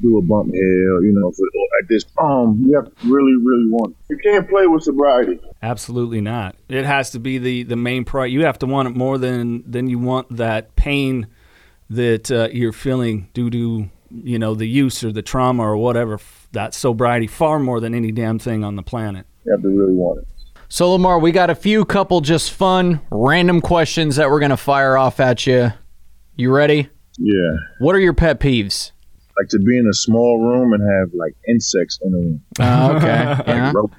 [0.01, 1.45] do a bump here, you know, for,
[1.81, 4.13] at this um, you have to really, really want it.
[4.13, 5.39] You can't play with sobriety.
[5.61, 6.55] Absolutely not.
[6.69, 8.33] It has to be the the main priority.
[8.33, 11.27] You have to want it more than than you want that pain
[11.89, 16.19] that uh, you're feeling due to you know the use or the trauma or whatever.
[16.53, 19.25] That sobriety far more than any damn thing on the planet.
[19.45, 20.27] You have to really want it.
[20.69, 24.97] So Lamar, we got a few couple just fun, random questions that we're gonna fire
[24.97, 25.71] off at you.
[26.35, 26.89] You ready?
[27.17, 27.57] Yeah.
[27.79, 28.91] What are your pet peeves?
[29.39, 32.41] Like to be in a small room and have like insects in the room.
[32.59, 33.43] Uh, okay.
[33.47, 33.71] yeah.
[33.75, 33.93] Rope,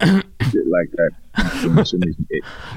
[0.00, 1.10] shit like that.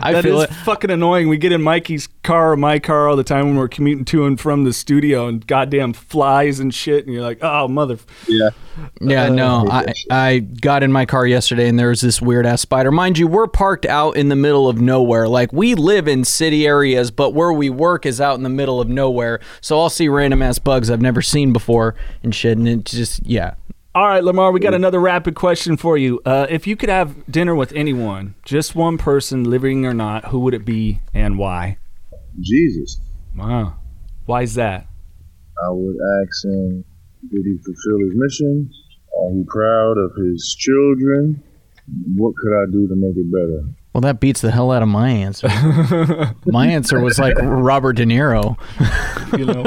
[0.01, 0.53] I That feel is it.
[0.53, 1.27] fucking annoying.
[1.27, 4.25] We get in Mikey's car or my car all the time when we're commuting to
[4.25, 7.97] and from the studio, and goddamn flies and shit, and you're like, oh mother.
[8.27, 8.49] yeah,
[9.01, 9.93] Yeah, no, I.
[10.09, 12.91] I got in my car yesterday and there was this weird ass spider.
[12.91, 15.27] Mind you, we're parked out in the middle of nowhere.
[15.27, 18.79] Like we live in city areas, but where we work is out in the middle
[18.79, 19.39] of nowhere.
[19.61, 22.57] So I'll see random ass bugs I've never seen before and shit.
[22.57, 23.55] And it just, yeah.
[23.95, 26.19] All right, Lamar, we got another rapid question for you.
[26.25, 30.39] Uh, if you could have dinner with anyone, just one person, living or not, who
[30.39, 31.77] would it be and why?
[32.39, 32.99] Jesus.
[33.37, 33.75] Wow.
[34.25, 34.87] Why is that?
[35.63, 36.83] I would ask him,
[37.29, 38.71] did he fulfill his mission?
[39.15, 41.43] Are he proud of his children?
[42.15, 43.75] What could I do to make it better?
[43.93, 45.47] Well, that beats the hell out of my answer.
[46.45, 48.57] my answer was like Robert De Niro.
[49.33, 49.63] You know,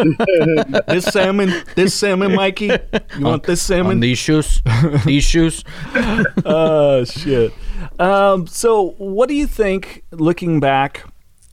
[0.86, 2.66] this salmon, this salmon, Mikey.
[2.66, 3.98] You want this On salmon?
[3.98, 4.62] these shoes,
[5.04, 5.64] these shoes.
[6.44, 7.52] Oh shit.
[7.98, 11.04] Um, so, what do you think, looking back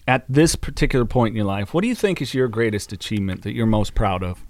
[0.07, 3.41] at this particular point in your life, what do you think is your greatest achievement
[3.41, 4.43] that you're most proud of?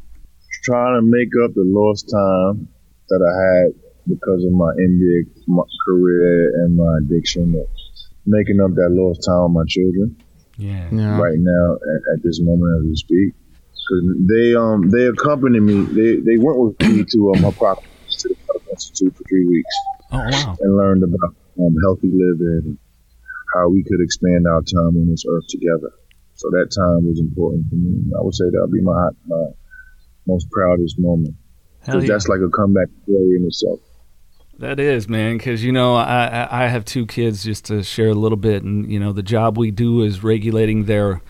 [0.66, 2.68] Trying to make up the lost time
[3.08, 3.74] that I had
[4.10, 5.28] because of my NBA
[5.88, 7.56] career and my addiction.
[8.26, 10.18] Making up that lost time with my children.
[10.58, 10.88] Yeah.
[10.92, 11.18] Yeah.
[11.20, 13.30] right now at, at this moment as we speak.
[13.74, 15.84] Because they um they accompanied me.
[15.84, 19.76] They they went with me to um, Hippocrates to the Medical Institute for three weeks
[20.12, 20.58] Oh wow.
[20.62, 22.78] and learned about um, healthy living and
[23.54, 25.92] how we could expand our time on this earth together.
[26.36, 28.08] So that time was important for me.
[28.18, 29.46] I would say that would be my my
[30.28, 31.36] most proudest moment.
[31.82, 32.14] Because yeah.
[32.14, 33.80] that's like a comeback story in itself.
[34.60, 38.14] That is, man, because you know I I have two kids just to share a
[38.14, 41.22] little bit, and you know the job we do is regulating their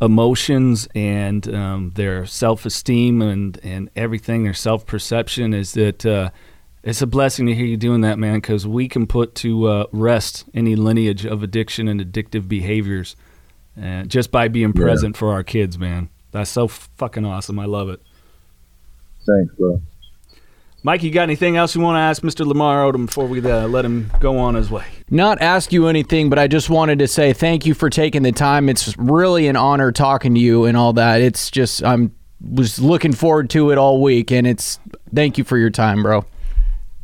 [0.00, 5.52] emotions and um, their self esteem and and everything, their self perception.
[5.52, 6.30] Is that uh,
[6.82, 9.84] it's a blessing to hear you doing that, man, because we can put to uh,
[9.92, 13.14] rest any lineage of addiction and addictive behaviors,
[13.80, 14.82] uh, just by being Yeah.
[14.82, 16.08] present for our kids, man.
[16.32, 17.58] That's so fucking awesome.
[17.58, 18.00] I love it.
[19.26, 19.82] Thanks, bro.
[20.82, 22.46] Mike, you got anything else you want to ask Mr.
[22.46, 24.84] Lamar Odom before we uh, let him go on his way?
[25.10, 28.32] Not ask you anything, but I just wanted to say thank you for taking the
[28.32, 28.68] time.
[28.70, 31.20] It's really an honor talking to you and all that.
[31.20, 34.80] It's just I'm was looking forward to it all week, and it's
[35.14, 36.24] thank you for your time, bro.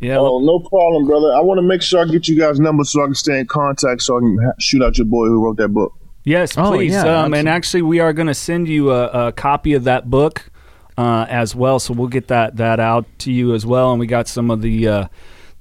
[0.01, 1.35] Yeah, Oh, no problem, brother.
[1.35, 3.47] I want to make sure I get you guys' numbers so I can stay in
[3.47, 5.93] contact so I can shoot out your boy who wrote that book.
[6.25, 6.93] Yes, Oh, please.
[6.93, 10.09] yeah, um, and actually, we are going to send you a, a copy of that
[10.11, 10.51] book
[10.97, 11.79] uh, as well.
[11.79, 13.91] So we'll get that that out to you as well.
[13.91, 15.09] And we got some of the uh,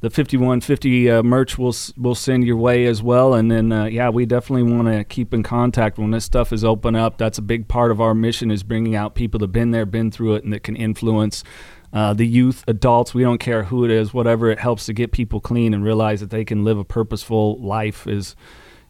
[0.02, 1.58] the fifty one fifty uh, merch.
[1.58, 3.34] We'll we'll send your way as well.
[3.34, 6.63] And then uh, yeah, we definitely want to keep in contact when this stuff is
[6.63, 7.17] open up.
[7.17, 10.12] That's a big part of our mission is bringing out people that've been there, been
[10.12, 11.43] through it, and that can influence.
[11.93, 15.13] Uh, the youth, adults, we don't care who it is, whatever it helps to get
[15.13, 18.36] people clean and realize that they can live a purposeful life is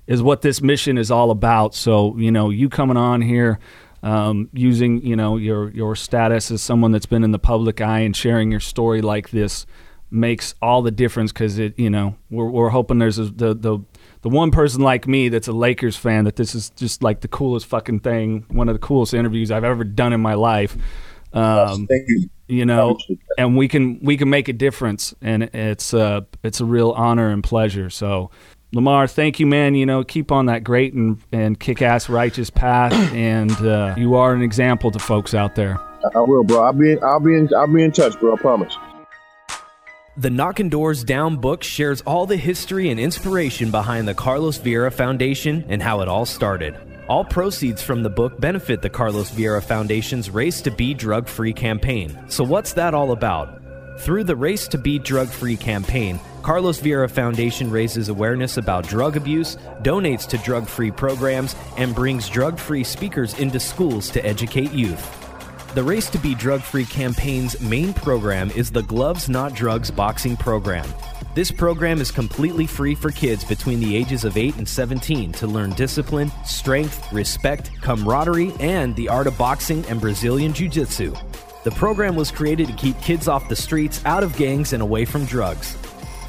[0.08, 1.76] is what this mission is all about.
[1.76, 3.60] So, you know, you coming on here,
[4.06, 8.00] um, using, you know, your your status as someone that's been in the public eye
[8.02, 9.66] and sharing your story like this
[10.12, 13.80] makes all the difference because it, you know, we're, we're hoping there's a, the the
[14.22, 17.28] the one person like me that's a Lakers fan that this is just like the
[17.28, 20.78] coolest fucking thing, one of the coolest interviews I've ever done in my life.
[21.34, 22.30] Um, Thank you.
[22.48, 22.98] you know,
[23.40, 27.30] and we can we can make a difference, and it's uh it's a real honor
[27.30, 27.90] and pleasure.
[27.90, 28.30] So,
[28.76, 29.74] Lamar, thank you, man.
[29.74, 34.16] You know, keep on that great and and kick ass righteous path, and uh, you
[34.16, 35.80] are an example to folks out there.
[36.14, 36.62] I will, bro.
[36.62, 38.36] I'll be, I'll be, in, I'll be in touch, bro.
[38.36, 38.78] I promise.
[40.18, 44.92] The Knockin' Doors Down book shares all the history and inspiration behind the Carlos Vieira
[44.92, 46.76] Foundation and how it all started.
[47.08, 51.54] All proceeds from the book benefit the Carlos Vieira Foundation's Race to Be Drug Free
[51.54, 52.18] campaign.
[52.28, 53.62] So, what's that all about?
[53.98, 59.18] Through the Race to Be Drug Free campaign, Carlos Vieira Foundation raises awareness about drug
[59.18, 64.72] abuse, donates to drug free programs, and brings drug free speakers into schools to educate
[64.72, 65.22] youth.
[65.74, 70.38] The Race to Be Drug Free campaign's main program is the Gloves Not Drugs boxing
[70.38, 70.88] program.
[71.34, 75.48] This program is completely free for kids between the ages of 8 and 17 to
[75.48, 81.16] learn discipline, strength, respect, camaraderie, and the art of boxing and Brazilian Jiu Jitsu.
[81.66, 85.04] The program was created to keep kids off the streets, out of gangs, and away
[85.04, 85.76] from drugs.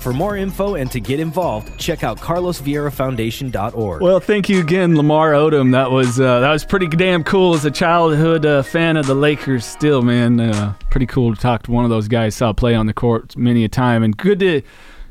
[0.00, 4.00] For more info and to get involved, check out carlosvieirafoundation.org.
[4.00, 5.72] Well, thank you again, Lamar Odom.
[5.72, 9.14] That was uh, that was pretty damn cool as a childhood uh, fan of the
[9.14, 9.66] Lakers.
[9.66, 12.34] Still, man, uh, pretty cool to talk to one of those guys.
[12.34, 14.62] Saw play on the court many a time, and good to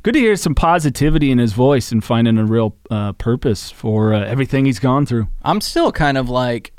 [0.01, 4.15] good to hear some positivity in his voice and finding a real uh, purpose for
[4.15, 5.27] uh, everything he's gone through.
[5.43, 6.71] I'm still kind of like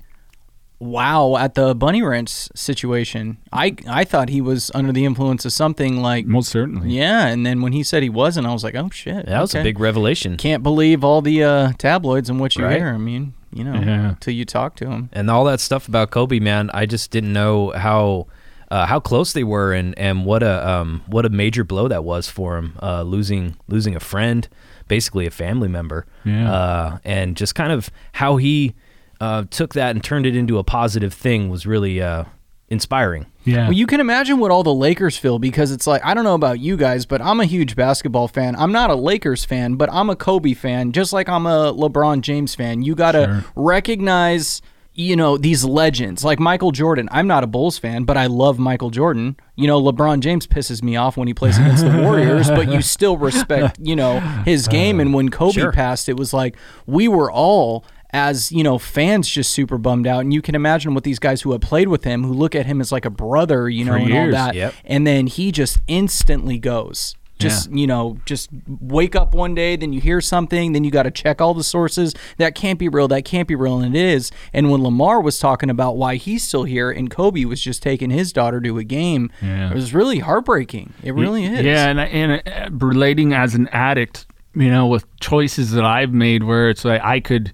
[0.78, 3.38] wow at the bunny ranch situation.
[3.52, 6.90] I I thought he was under the influence of something like Most certainly.
[6.90, 9.54] yeah, and then when he said he wasn't, I was like, oh shit, That was
[9.54, 10.36] a big revelation.
[10.36, 12.76] Can't believe all the uh, tabloids and what you Right.
[12.76, 12.88] hear.
[12.88, 14.08] I mean, you know, Yeah.
[14.10, 15.08] until you talk to him.
[15.12, 18.26] and all that stuff about Kobe, man, I just didn't know how
[18.68, 22.02] uh, how close they were, and, and what a um, what a major blow that
[22.02, 24.48] was for him, uh, losing losing a friend,
[24.88, 26.52] basically a family member, Yeah.
[26.52, 28.74] uh, and just kind of how he
[29.20, 32.24] uh, took that and turned it into a positive thing was really uh,
[32.68, 33.26] inspiring.
[33.44, 33.64] Yeah.
[33.64, 36.34] Well, you can imagine what all the Lakers feel because it's like I don't know
[36.34, 38.56] about you guys, but I'm a huge basketball fan.
[38.56, 42.22] I'm not a Lakers fan, but I'm a Kobe fan, just like I'm a LeBron
[42.22, 42.82] James fan.
[42.82, 44.62] You got to recognize,
[44.94, 47.08] you know, these legends like Michael Jordan.
[47.12, 49.36] I'm not a Bulls fan, but I love Michael Jordan.
[49.54, 52.82] You know, LeBron James pisses me off when he plays against the Warriors, but you
[52.82, 54.98] still respect, you know, his game.
[54.98, 55.72] And when Kobe Sure.
[55.72, 56.56] passed, it was like
[56.86, 57.84] we were all
[58.16, 61.42] as you know fans just super bummed out and you can imagine what these guys
[61.42, 63.92] who have played with him who look at him as like a brother you know
[63.92, 64.74] For and all that Yep.
[64.84, 68.48] and then he just instantly goes just you know just
[68.80, 71.62] wake up one day then you hear something then you got to check all the
[71.62, 75.20] sources that can't be real that can't be real and it is and when lamar
[75.20, 78.78] was talking about why he's still here and kobe was just taking his daughter to
[78.78, 79.70] a game Yeah.
[79.70, 84.24] it was really heartbreaking it really is Yeah, and and uh, relating as an addict,
[84.54, 87.52] you know, with choices that I've made, where it's like I could.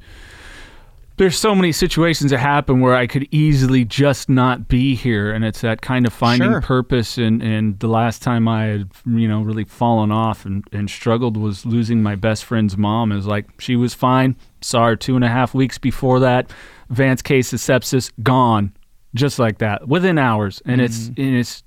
[1.17, 5.45] There's so many situations that happen where I could easily just not be here, and
[5.45, 6.61] it's that kind of finding Sure.
[6.61, 7.19] purpose.
[7.19, 11.37] And, and the last time I had, you know, really fallen off and, and struggled
[11.37, 13.13] was losing my best friend's mom.
[13.13, 14.37] It was like she was fine.
[14.63, 16.51] Saw her two and a half weeks before that.
[16.89, 18.73] Vance case of sepsis, gone,
[19.15, 20.63] just like that, within hours.
[20.65, 21.23] And it's mm-hmm.
[21.23, 21.63] and it's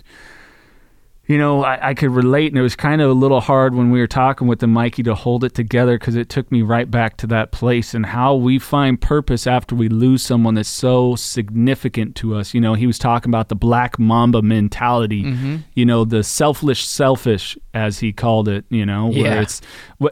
[1.28, 3.90] you know, I, I could relate, and it was kind of a little hard when
[3.92, 6.90] we were talking with the Mikey to hold it together because it took me right
[6.90, 11.16] back to that place and how we find purpose after we lose someone that's so
[11.16, 12.54] significant to us.
[12.54, 15.56] You know, he was talking about the black mamba mentality, Mm-hmm.
[15.74, 19.42] you know, the selfish, selfish, as he called it, you know, where Yeah.
[19.42, 19.62] it's,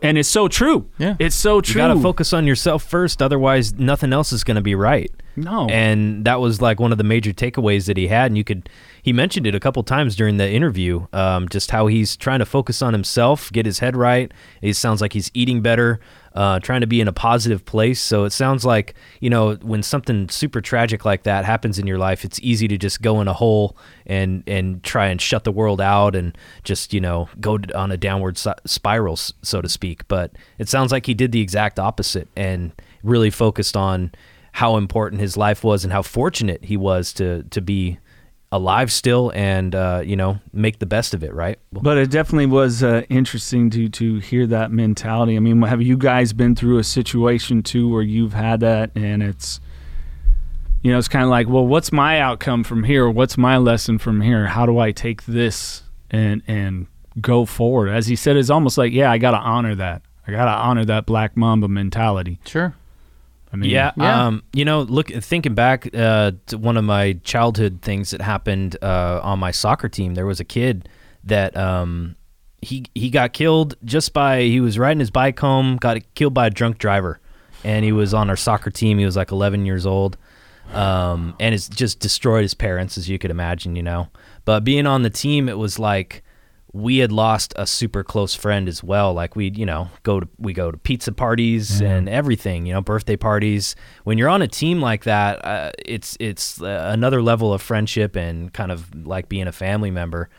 [0.02, 0.90] and it's so true.
[0.98, 1.16] Yeah.
[1.20, 1.82] It's so true.
[1.82, 5.12] You got to focus on yourself first, otherwise nothing else is going to be right.
[5.36, 5.68] No.
[5.70, 8.28] And that was like one of the major takeaways that he had.
[8.32, 8.70] And you could,
[9.04, 12.46] he mentioned it a couple times during the interview, um, just how he's trying to
[12.46, 14.32] focus on himself, get his head right.
[14.62, 16.00] It sounds like he's eating better,
[16.34, 18.00] uh, trying to be in a positive place.
[18.00, 21.98] So it sounds like, you know, when something super tragic like that happens in your
[21.98, 23.76] life, it's easy to just go in a hole
[24.06, 27.98] and, and try and shut the world out and just, you know, go on a
[27.98, 30.08] downward spiral, so to speak.
[30.08, 32.72] But it sounds like he did the exact opposite and
[33.04, 34.14] really focused on
[34.54, 37.98] how important his life was and how fortunate he was to to be
[38.54, 42.46] alive still and uh, you know make the best of it right But it definitely
[42.46, 45.36] was uh, interesting to to hear that mentality.
[45.36, 49.24] I mean, have you guys been through a situation too where you've had that, and
[49.24, 49.60] it's,
[50.84, 53.10] you know, it's kind of like, well, what's my outcome from here?
[53.10, 54.46] What's my lesson from here?
[54.46, 55.82] How do I take this
[56.12, 56.86] and and
[57.20, 57.90] go forward?
[57.90, 60.04] As he said, it's almost like, yeah, I got to honor that.
[60.28, 62.40] I got to honor that Black Mamba mentality.
[62.46, 62.76] sure
[63.54, 64.26] I mean, yeah, Yeah.
[64.26, 68.78] um you know look thinking back uh, to one of my childhood things that happened
[68.82, 70.90] uh, on my soccer team there was a kid
[71.24, 72.16] that um
[72.62, 76.48] he he got killed just by he was riding his bike home got killed by
[76.48, 77.20] a drunk driver
[77.64, 80.18] and he was on our soccer team he was like 11 years old
[80.74, 84.08] um, and it's just destroyed his parents as you could imagine you know
[84.46, 86.24] but being on the team it was like
[86.74, 89.14] we had lost a super close friend as well.
[89.14, 92.82] Like we you know go to we go to pizza parties and everything you know
[92.82, 93.76] birthday parties.
[94.04, 98.16] When you're on a team like that uh, it's it's uh, another level of friendship
[98.16, 100.30] and kind of like being a family member.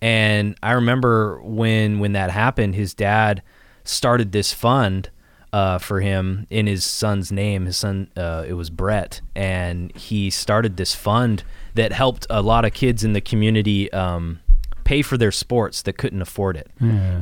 [0.00, 3.42] And i remember when when that happened his dad
[3.82, 5.10] started this fund
[5.52, 7.66] uh, for him in his son's name.
[7.66, 11.42] His son, uh, it was Brett, and he started this fund
[11.74, 14.40] that helped a lot of kids in the community um,
[14.88, 16.70] pay for their sports that couldn't afford it.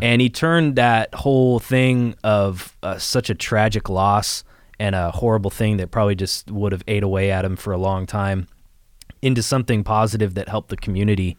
[0.00, 4.44] And he turned that whole thing of uh, such a tragic loss
[4.78, 7.76] and a horrible thing that probably just would have ate away at him for a
[7.76, 8.46] long time
[9.20, 11.36] into something positive that helped the community.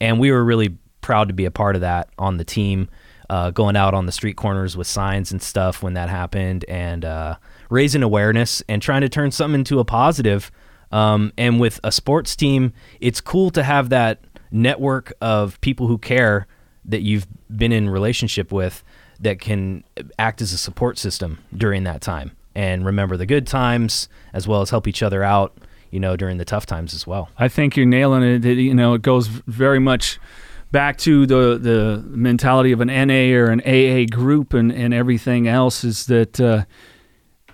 [0.00, 2.88] And we were really proud to be a part of that on the team,
[3.28, 7.04] uh, going out on the street corners with signs and stuff when that happened and
[7.04, 7.36] uh,
[7.68, 10.50] raising awareness and trying to turn something into a positive.
[10.90, 14.20] Um, and with a sports team, it's cool to have that
[14.50, 16.46] network of people who care
[16.84, 18.82] that you've been in relationship with
[19.20, 19.82] that can
[20.18, 24.60] act as a support system during that time and remember the good times as well
[24.62, 25.56] as help each other out
[25.90, 28.44] you know during the tough times as well I think you're nailing it.
[28.44, 30.18] It- You know, it goes very much
[30.72, 35.46] back to the the mentality of an NA or an AA group and, and everything
[35.48, 36.64] else is that uh,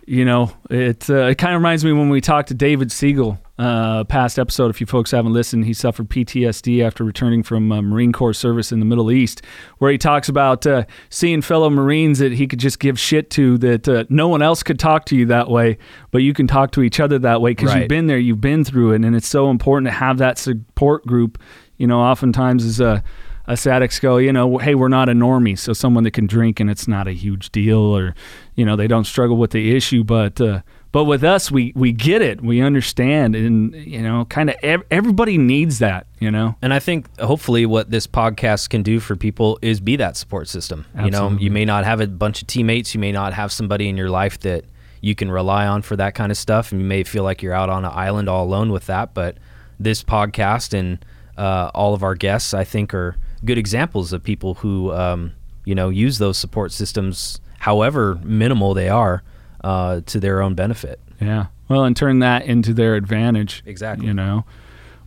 [0.06, 3.38] you know it uh, it kind of reminds me when we talked to David Siegel
[3.62, 7.80] uh, past episode, if you folks haven't listened, he suffered PTSD after returning from uh,
[7.80, 9.42] Marine Corps service in the Middle East,
[9.78, 13.56] where he talks about uh, seeing fellow Marines that he could just give shit to,
[13.58, 15.78] that uh, no one else could talk to you that way,
[16.10, 17.80] but you can talk to each other that way because Right.
[17.80, 21.06] you've been there, you've been through it, and it's so important to have that support
[21.06, 21.38] group.
[21.76, 23.02] You know, oftentimes as a
[23.48, 26.60] us addicts go, you know, hey, we're not a normie, so someone that can drink
[26.60, 28.14] and it's not a huge deal, or
[28.54, 30.62] you know, they don't struggle with the issue, but uh,
[30.92, 34.84] but with us, we we get it, we understand, and you know, kind of ev-
[34.90, 36.54] everybody needs that, you know.
[36.60, 40.48] And I think hopefully what this podcast can do for people is be that support
[40.48, 40.84] system.
[41.06, 43.88] You know, you may not have a bunch of teammates, you may not have somebody
[43.88, 44.66] in your life that
[45.00, 47.54] you can rely on for that kind of stuff, and you may feel like you're
[47.54, 49.14] out on an island all alone with that.
[49.14, 49.38] But
[49.80, 51.02] this podcast and
[51.38, 55.32] uh, all of our guests, I think, are good examples of people who um,
[55.64, 59.22] you know use those support systems, however minimal they are,
[59.62, 61.00] uh, to their own benefit.
[61.20, 61.46] Yeah.
[61.68, 63.62] Well, and turn that into their advantage.
[63.66, 64.06] Exactly.
[64.06, 64.44] You know,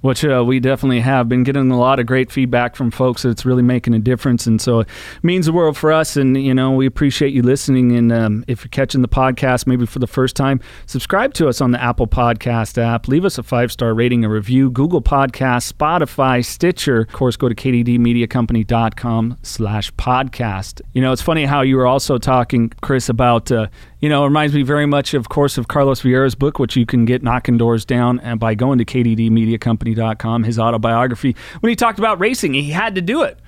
[0.05, 3.29] which uh, we definitely have been getting a lot of great feedback from folks that
[3.29, 4.45] it's really making a difference.
[4.45, 4.87] And so it
[5.23, 6.15] means the world for us.
[6.15, 7.91] And, you know, we appreciate you listening.
[7.91, 11.59] And um, if you're catching the podcast maybe for the first time, subscribe to us
[11.59, 13.07] on the Apple Podcast app.
[13.07, 16.99] Leave us a five star rating, a review, Google Podcast, Spotify, Stitcher.
[17.01, 20.81] Of course, go to kddmediacompany.com slash podcast.
[20.93, 23.69] You know, it's funny how you were also talking, Chris, about, uh,
[24.01, 26.85] you know, it reminds me very much, of course, of Carlos Vieira's book, which you
[26.85, 29.94] can get knocking doors down and by going to kddmediacompany.com,
[30.43, 31.35] his autobiography.
[31.59, 33.39] When he talked about racing, he had to do it.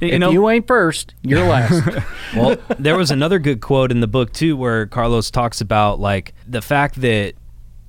[0.00, 1.86] You if know, you ain't first, you're last.
[2.36, 6.32] well, there was another good quote in the book too, where Carlos talks about like
[6.48, 7.34] the fact that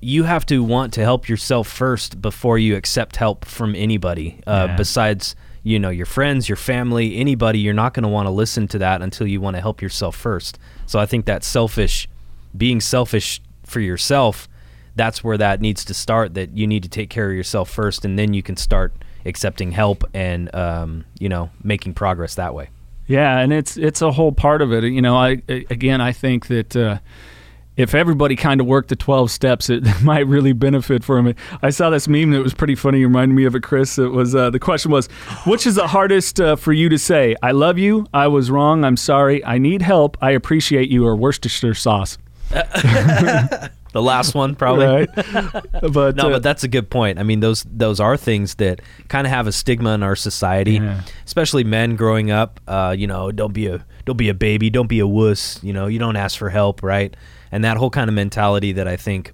[0.00, 4.40] you have to want to help yourself first before you accept help from anybody.
[4.46, 4.76] Uh, Yeah.
[4.76, 8.68] Besides, you know, your friends, your family, anybody, you're not going to want to listen
[8.68, 10.58] to that until you want to help yourself first.
[10.86, 12.08] So I think that selfish,
[12.54, 14.48] being selfish for yourself,
[14.94, 16.34] that's where that needs to start.
[16.34, 18.92] That you need to take care of yourself first, and then you can start
[19.24, 22.68] accepting help and um, you know making progress that way.
[23.06, 24.84] Yeah, and it's it's a whole part of it.
[24.84, 26.98] You know, I again, I think that uh,
[27.76, 31.36] if everybody kind of worked the twelve steps, it might really benefit from it.
[31.62, 33.00] I saw this meme that was pretty funny.
[33.00, 33.98] It reminded me of it, Chris.
[33.98, 35.08] It was uh, the question was,
[35.46, 37.34] which is the hardest uh, for you to say?
[37.42, 38.06] I love you.
[38.14, 38.84] I was wrong.
[38.84, 39.44] I'm sorry.
[39.44, 40.16] I need help.
[40.20, 41.06] I appreciate you.
[41.06, 42.18] Or Worcestershire sauce.
[43.92, 44.86] The last one, probably.
[44.86, 45.08] Right.
[45.92, 47.18] but No, uh, but that's a good point.
[47.18, 50.74] I mean, those those are things that kind of have a stigma in our society,
[50.74, 51.02] Yeah.
[51.26, 52.60] especially men growing up.
[52.66, 55.62] Uh, you know, don't be a don't be a baby, don't be a wuss.
[55.62, 57.14] You know, you don't ask for help, right?
[57.52, 59.32] And that whole kind of mentality that I think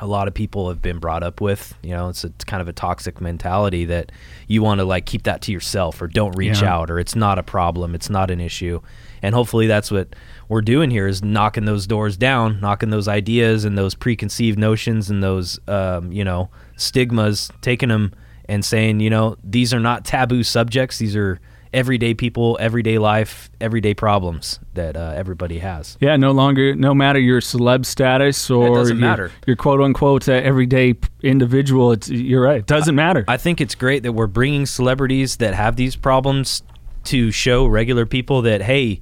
[0.00, 1.74] a lot of people have been brought up with.
[1.82, 4.12] You know, it's, a, it's kind of a toxic mentality that
[4.46, 6.72] you want to like keep that to yourself or don't reach Yeah.
[6.74, 8.80] out or it's not a problem, it's not an issue.
[9.22, 10.14] And hopefully that's what
[10.48, 15.10] we're doing here is knocking those doors down, knocking those ideas and those preconceived notions
[15.10, 18.12] and those um, you know stigmas, taking them
[18.48, 20.98] and saying, you know, these are not taboo subjects.
[20.98, 21.38] These are
[21.72, 25.96] everyday people, everyday life, everyday problems that uh, everybody has.
[26.00, 29.32] Yeah, no longer, no matter your celeb status or doesn't your, matter.
[29.46, 31.92] your quote unquote uh, everyday individual.
[31.92, 32.58] It's, you're right.
[32.58, 33.24] It doesn't matter.
[33.28, 36.62] I think it's great that we're bringing celebrities that have these problems
[37.04, 39.00] to show regular people that hey,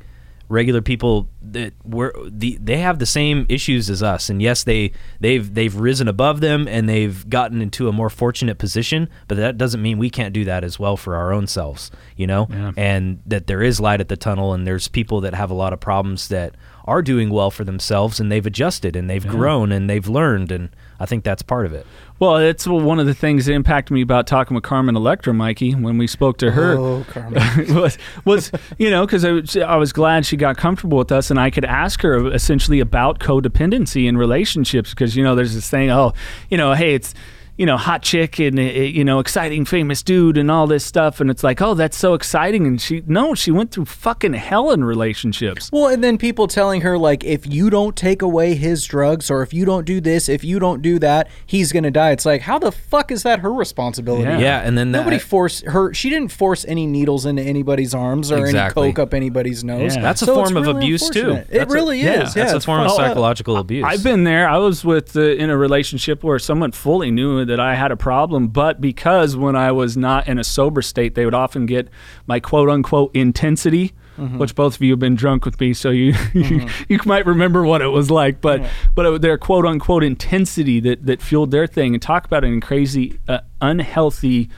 [0.48, 4.92] regular people that we're the they have the same issues as us, and yes, they
[5.20, 9.58] they've they've risen above them and they've gotten into a more fortunate position, but that
[9.58, 12.72] doesn't mean we can't do that as well for our own selves, you know, Yeah.
[12.76, 15.72] and that there is light at the tunnel, and there's people that have a lot
[15.72, 19.90] of problems that are doing well for themselves and they've adjusted and they've grown and
[19.90, 20.68] they've learned and
[20.98, 21.86] I think that's part of it.
[22.18, 25.72] Well, it's one of the things that impacted me about talking with Carmen Electra, Mikey,
[25.74, 26.78] when we spoke to her.
[26.78, 27.74] Oh, Carmen.
[27.74, 31.30] was, was you know because I, was- I was glad she got comfortable with us
[31.30, 35.68] and I could ask her essentially about codependency in relationships because you know there's this
[35.68, 36.12] thing oh
[36.50, 37.12] you know hey it's
[37.58, 41.20] you know hot chick and uh, you know exciting famous dude and all this stuff
[41.20, 44.70] and it's like oh that's so exciting and she no she went through fucking hell
[44.72, 48.84] in relationships Well, and then people telling her like, if you don't take away his
[48.84, 52.10] drugs, or if you don't do this, if you don't do that, he's gonna die.
[52.10, 54.24] It's like, how the fuck is that her responsibility?
[54.24, 54.38] Yeah.
[54.38, 55.92] Yeah, and then that, Nobody forced her.
[55.94, 58.84] She didn't force any needles into anybody's arms or Exactly.
[58.84, 59.96] any coke up anybody's nose.
[59.96, 60.02] Yeah.
[60.02, 61.20] That's a So it's form of really abuse, too.
[61.20, 61.46] unfortunate.
[61.50, 62.34] It That's a- really yeah, is.
[62.34, 63.06] that's a it's form of fucked up.
[63.08, 63.84] psychological abuse.
[63.86, 64.48] I've been there.
[64.48, 67.96] I was with uh, in a relationship where someone fully knew that I had a
[67.96, 71.88] problem, but because when I was not in a sober state, they would often get
[72.26, 73.92] my quote unquote intensity,
[74.38, 77.64] which both of you have been drunk with me, so you you, you might remember
[77.64, 78.40] what it was like.
[78.40, 78.62] But
[78.94, 82.48] but it, their quote unquote intensity that that fueled their thing, and talk about it
[82.48, 84.48] in crazy, uh, unhealthy,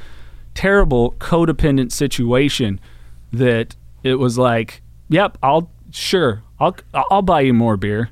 [0.55, 2.81] terrible codependent situation
[3.33, 6.77] that it was like, yep, I'll sure I'll
[7.11, 8.11] I'll buy you more beer.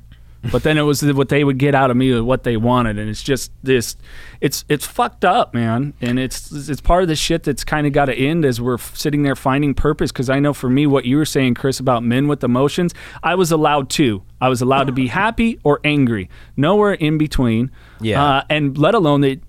[0.51, 2.97] But then it was what they would get out of me or what they wanted,
[2.97, 3.95] and it's just this.
[4.39, 7.93] It's it's fucked up, man, and it's it's part of the shit that's kind of
[7.93, 10.11] got to end as we're sitting there finding purpose.
[10.11, 13.35] Because I know for me, what you were saying, Chris, about men with emotions, I
[13.35, 14.23] was allowed to.
[14.39, 17.71] I was allowed to be happy or angry, nowhere in between.
[17.99, 18.23] Yeah.
[18.23, 19.41] uh, and let alone that.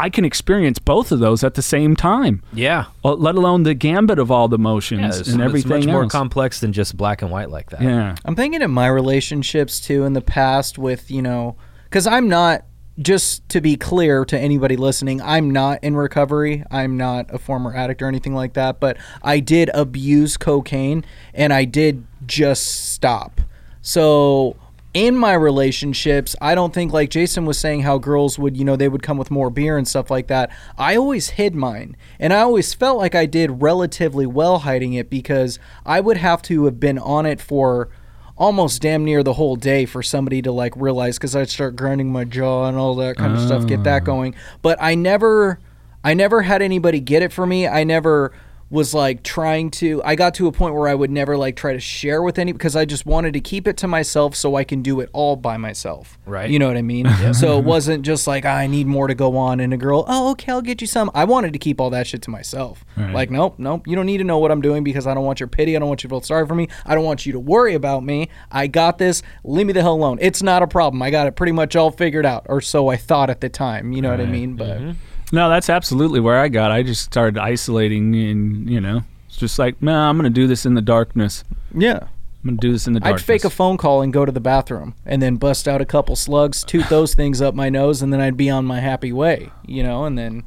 [0.00, 2.42] I can experience both of those at the same time.
[2.52, 2.86] Yeah.
[3.04, 6.08] Well, let alone the gambit of all the emotions Yeah, and everything it's much more
[6.08, 7.82] complex than just black and white like that.
[7.82, 8.14] yeah.
[8.24, 12.64] I'm thinking of my relationships too in the past with, you know, because I'm not,
[12.98, 16.64] just to be clear to anybody listening, I'm not in recovery.
[16.70, 21.52] I'm not a former addict or anything like that, but I did abuse cocaine and
[21.52, 23.40] I did just stop.
[23.82, 24.56] So.
[24.92, 28.74] In my relationships, I don't think like Jason was saying how girls would, you know,
[28.74, 30.50] they would come with more beer and stuff like that.
[30.76, 31.96] I always hid mine.
[32.18, 36.42] And I always felt like I did relatively well hiding it because I would have
[36.42, 37.88] to have been on it for
[38.36, 42.10] almost damn near the whole day for somebody to like realize because I'd start grinding
[42.10, 44.04] my jaw and all that kind of stuff, get that ah.
[44.04, 44.34] going.
[44.60, 45.60] But I never,
[46.02, 47.68] I never had anybody get it for me.
[47.68, 48.32] I never
[48.70, 50.00] was like trying to.
[50.04, 52.52] I got to a point where I would never like try to share with any
[52.52, 55.34] because I just wanted to keep it to myself so I can do it all
[55.36, 56.18] by myself.
[56.24, 56.48] Right.
[56.48, 57.08] You know what I mean?
[57.40, 60.04] So it wasn't just like ah, I need more to go on and a girl,
[60.08, 61.10] oh okay, I'll get you some.
[61.14, 62.84] I wanted to keep all that shit to myself.
[62.96, 65.40] Like nope, nope, you don't need to know what I'm doing because I don't want
[65.40, 65.74] your pity.
[65.74, 66.68] I don't want you to feel sorry for me.
[66.84, 68.28] I don't want you to worry about me.
[68.50, 69.22] I got this.
[69.44, 70.18] Leave me the hell alone.
[70.20, 71.00] It's not a problem.
[71.02, 73.92] I got it pretty much all figured out, or so I thought at the time.
[73.92, 74.56] You know what I mean?
[74.56, 74.90] But mm-hmm.
[75.32, 76.70] No, that's absolutely where I got.
[76.70, 80.66] I just started isolating, and you know, it's just like, man, I'm gonna do this
[80.66, 81.44] in the darkness.
[81.74, 82.08] yeah.
[82.42, 83.20] I'm gonna do this in the darkness.
[83.22, 85.84] I'd fake a phone call and go to the bathroom and then bust out a
[85.84, 89.12] couple slugs, toot those things up my nose, and then I'd be on my happy
[89.12, 90.44] way, you know, and then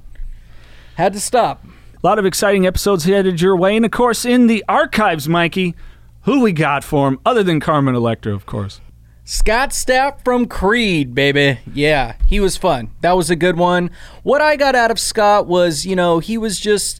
[0.95, 1.63] had to stop.
[1.63, 5.75] A lot of exciting episodes headed your way, and of course, in the archives, Mikey,
[6.23, 8.81] who we got for him, other than Carmen Electra, of course.
[9.25, 11.59] Scott Stapp from Creed, baby.
[11.73, 12.89] Yeah, he was fun.
[13.01, 13.89] That was a good one.
[14.23, 16.99] What I got out of Scott was, you know, he was just,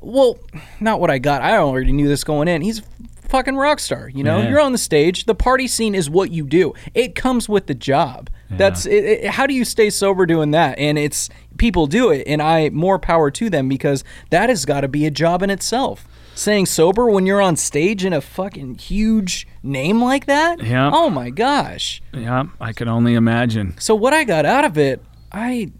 [0.00, 0.38] well,
[0.80, 1.42] not what I got.
[1.42, 2.62] I already knew this going in.
[2.62, 2.82] He's a
[3.28, 4.08] fucking rock star.
[4.08, 4.48] You know, Yeah.
[4.48, 5.24] you're on the stage.
[5.26, 6.72] The party scene is what you do.
[6.94, 8.30] It comes with the job.
[8.50, 10.78] That's it, it, how do you stay sober doing that?
[10.78, 14.80] And it's people do it, and I more power to them because that has got
[14.80, 16.08] to be a job in itself.
[16.38, 20.62] Staying sober when you're on stage in a fucking huge name like that.
[20.62, 20.88] Yeah.
[20.94, 22.00] Oh my gosh.
[22.14, 23.76] Yeah, I can only imagine.
[23.80, 25.72] So what I got out of it, I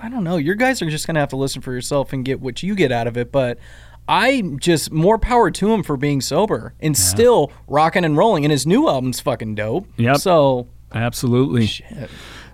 [0.00, 0.36] I don't know.
[0.36, 2.92] Your guys are just gonna have to listen for yourself and get what you get
[2.92, 3.32] out of it.
[3.32, 3.58] But
[4.06, 8.44] I just more power to him for being sober and still rocking and rolling.
[8.44, 9.88] And his new album's fucking dope.
[9.96, 10.18] Yep.
[10.18, 11.84] So Absolutely.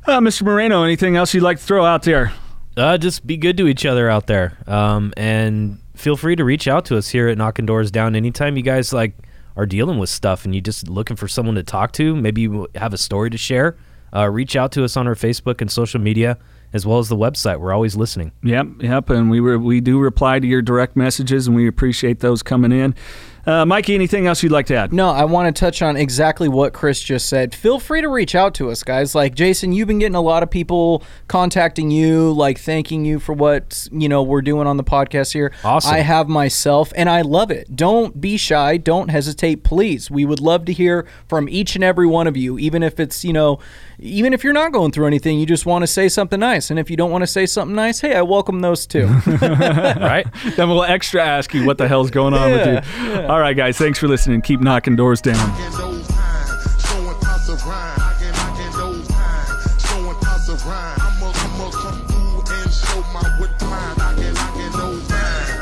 [0.06, 0.40] Uh, Mr.
[0.40, 2.32] Moreno, anything else you'd like to throw out there?
[2.78, 4.56] Uh, just be good to each other out there.
[4.66, 8.56] Um, and feel free to reach out to us here at Knocking Doors Down anytime
[8.56, 9.14] you guys like
[9.56, 12.16] are dealing with stuff and you just looking for someone to talk to.
[12.16, 13.76] Maybe you have a story to share.
[14.14, 16.38] Uh, reach out to us on our Facebook and social media
[16.72, 17.60] as well as the website.
[17.60, 18.32] We're always listening.
[18.42, 22.42] Yep, yep, and we we do reply to your direct messages, and we appreciate those
[22.42, 22.94] coming in.
[23.44, 24.92] Uh, Mikey, anything else you'd like to add?
[24.92, 27.54] No, I want to touch on exactly what Chris just said.
[27.54, 29.16] Feel free to reach out to us, guys.
[29.16, 33.32] Like Jason, you've been getting a lot of people contacting you, like thanking you for
[33.32, 35.52] what you know we're doing on the podcast here.
[35.64, 35.92] Awesome.
[35.92, 37.74] I have myself, and I love it.
[37.74, 38.76] Don't be shy.
[38.76, 40.08] Don't hesitate, please.
[40.08, 43.24] We would love to hear from each and every one of you, even if it's
[43.24, 43.58] you know,
[43.98, 46.70] even if you're not going through anything, you just want to say something nice.
[46.70, 49.06] And if you don't want to say something nice, hey, I welcome those too.
[49.26, 50.26] right?
[50.56, 53.31] Then we'll extra ask you what the hell's going on with you.
[53.32, 54.42] All right, guys, thanks for listening.
[54.42, 55.36] Keep knocking doors down.
[55.38, 57.96] Knocking those times, showing thoughts of rhyme.
[57.96, 60.98] Knocking, knocking those times, showing thoughts of rhyme.
[61.00, 63.96] I'ma, I'ma come through and show my what time.
[63.96, 65.58] Knocking, knocking those times.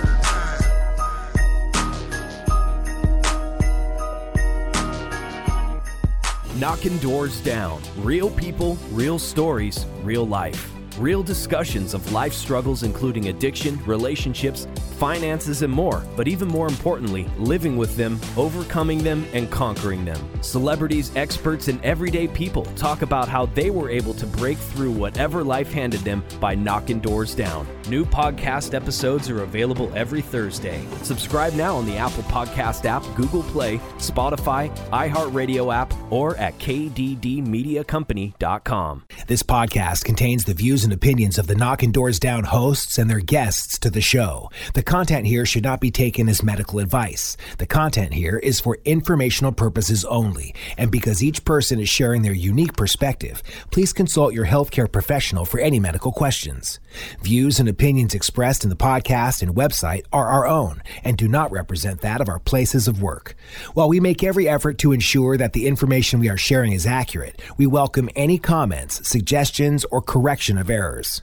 [6.59, 7.81] Knocking Doors Down.
[7.99, 10.80] Real people, real stories, real life.
[11.01, 14.67] Real discussions of life struggles, including addiction, relationships,
[14.99, 16.05] finances, and more.
[16.15, 20.21] But even more importantly, living with them, overcoming them, and conquering them.
[20.43, 25.43] Celebrities, experts, and everyday people talk about how they were able to break through whatever
[25.43, 27.67] life handed them by knocking doors down.
[27.89, 30.85] New podcast episodes are available every Thursday.
[31.03, 39.05] Subscribe now on the Apple Podcast app, Google Play, Spotify, iHeartRadio app, or at kddmediacompany.com.
[39.27, 43.09] This podcast contains the views and and opinions of the Knocking Doors Down hosts and
[43.09, 44.51] their guests to the show.
[44.75, 47.37] The content here should not be taken as medical advice.
[47.59, 52.33] The content here is for informational purposes only, and because each person is sharing their
[52.33, 56.81] unique perspective, please consult your healthcare professional for any medical questions.
[57.23, 61.53] Views and opinions expressed in the podcast and website are our own and do not
[61.53, 63.37] represent that of our places of work.
[63.75, 67.41] While we make every effort to ensure that the information we are sharing is accurate,
[67.59, 71.23] we welcome any comments, suggestions, or correction of errors.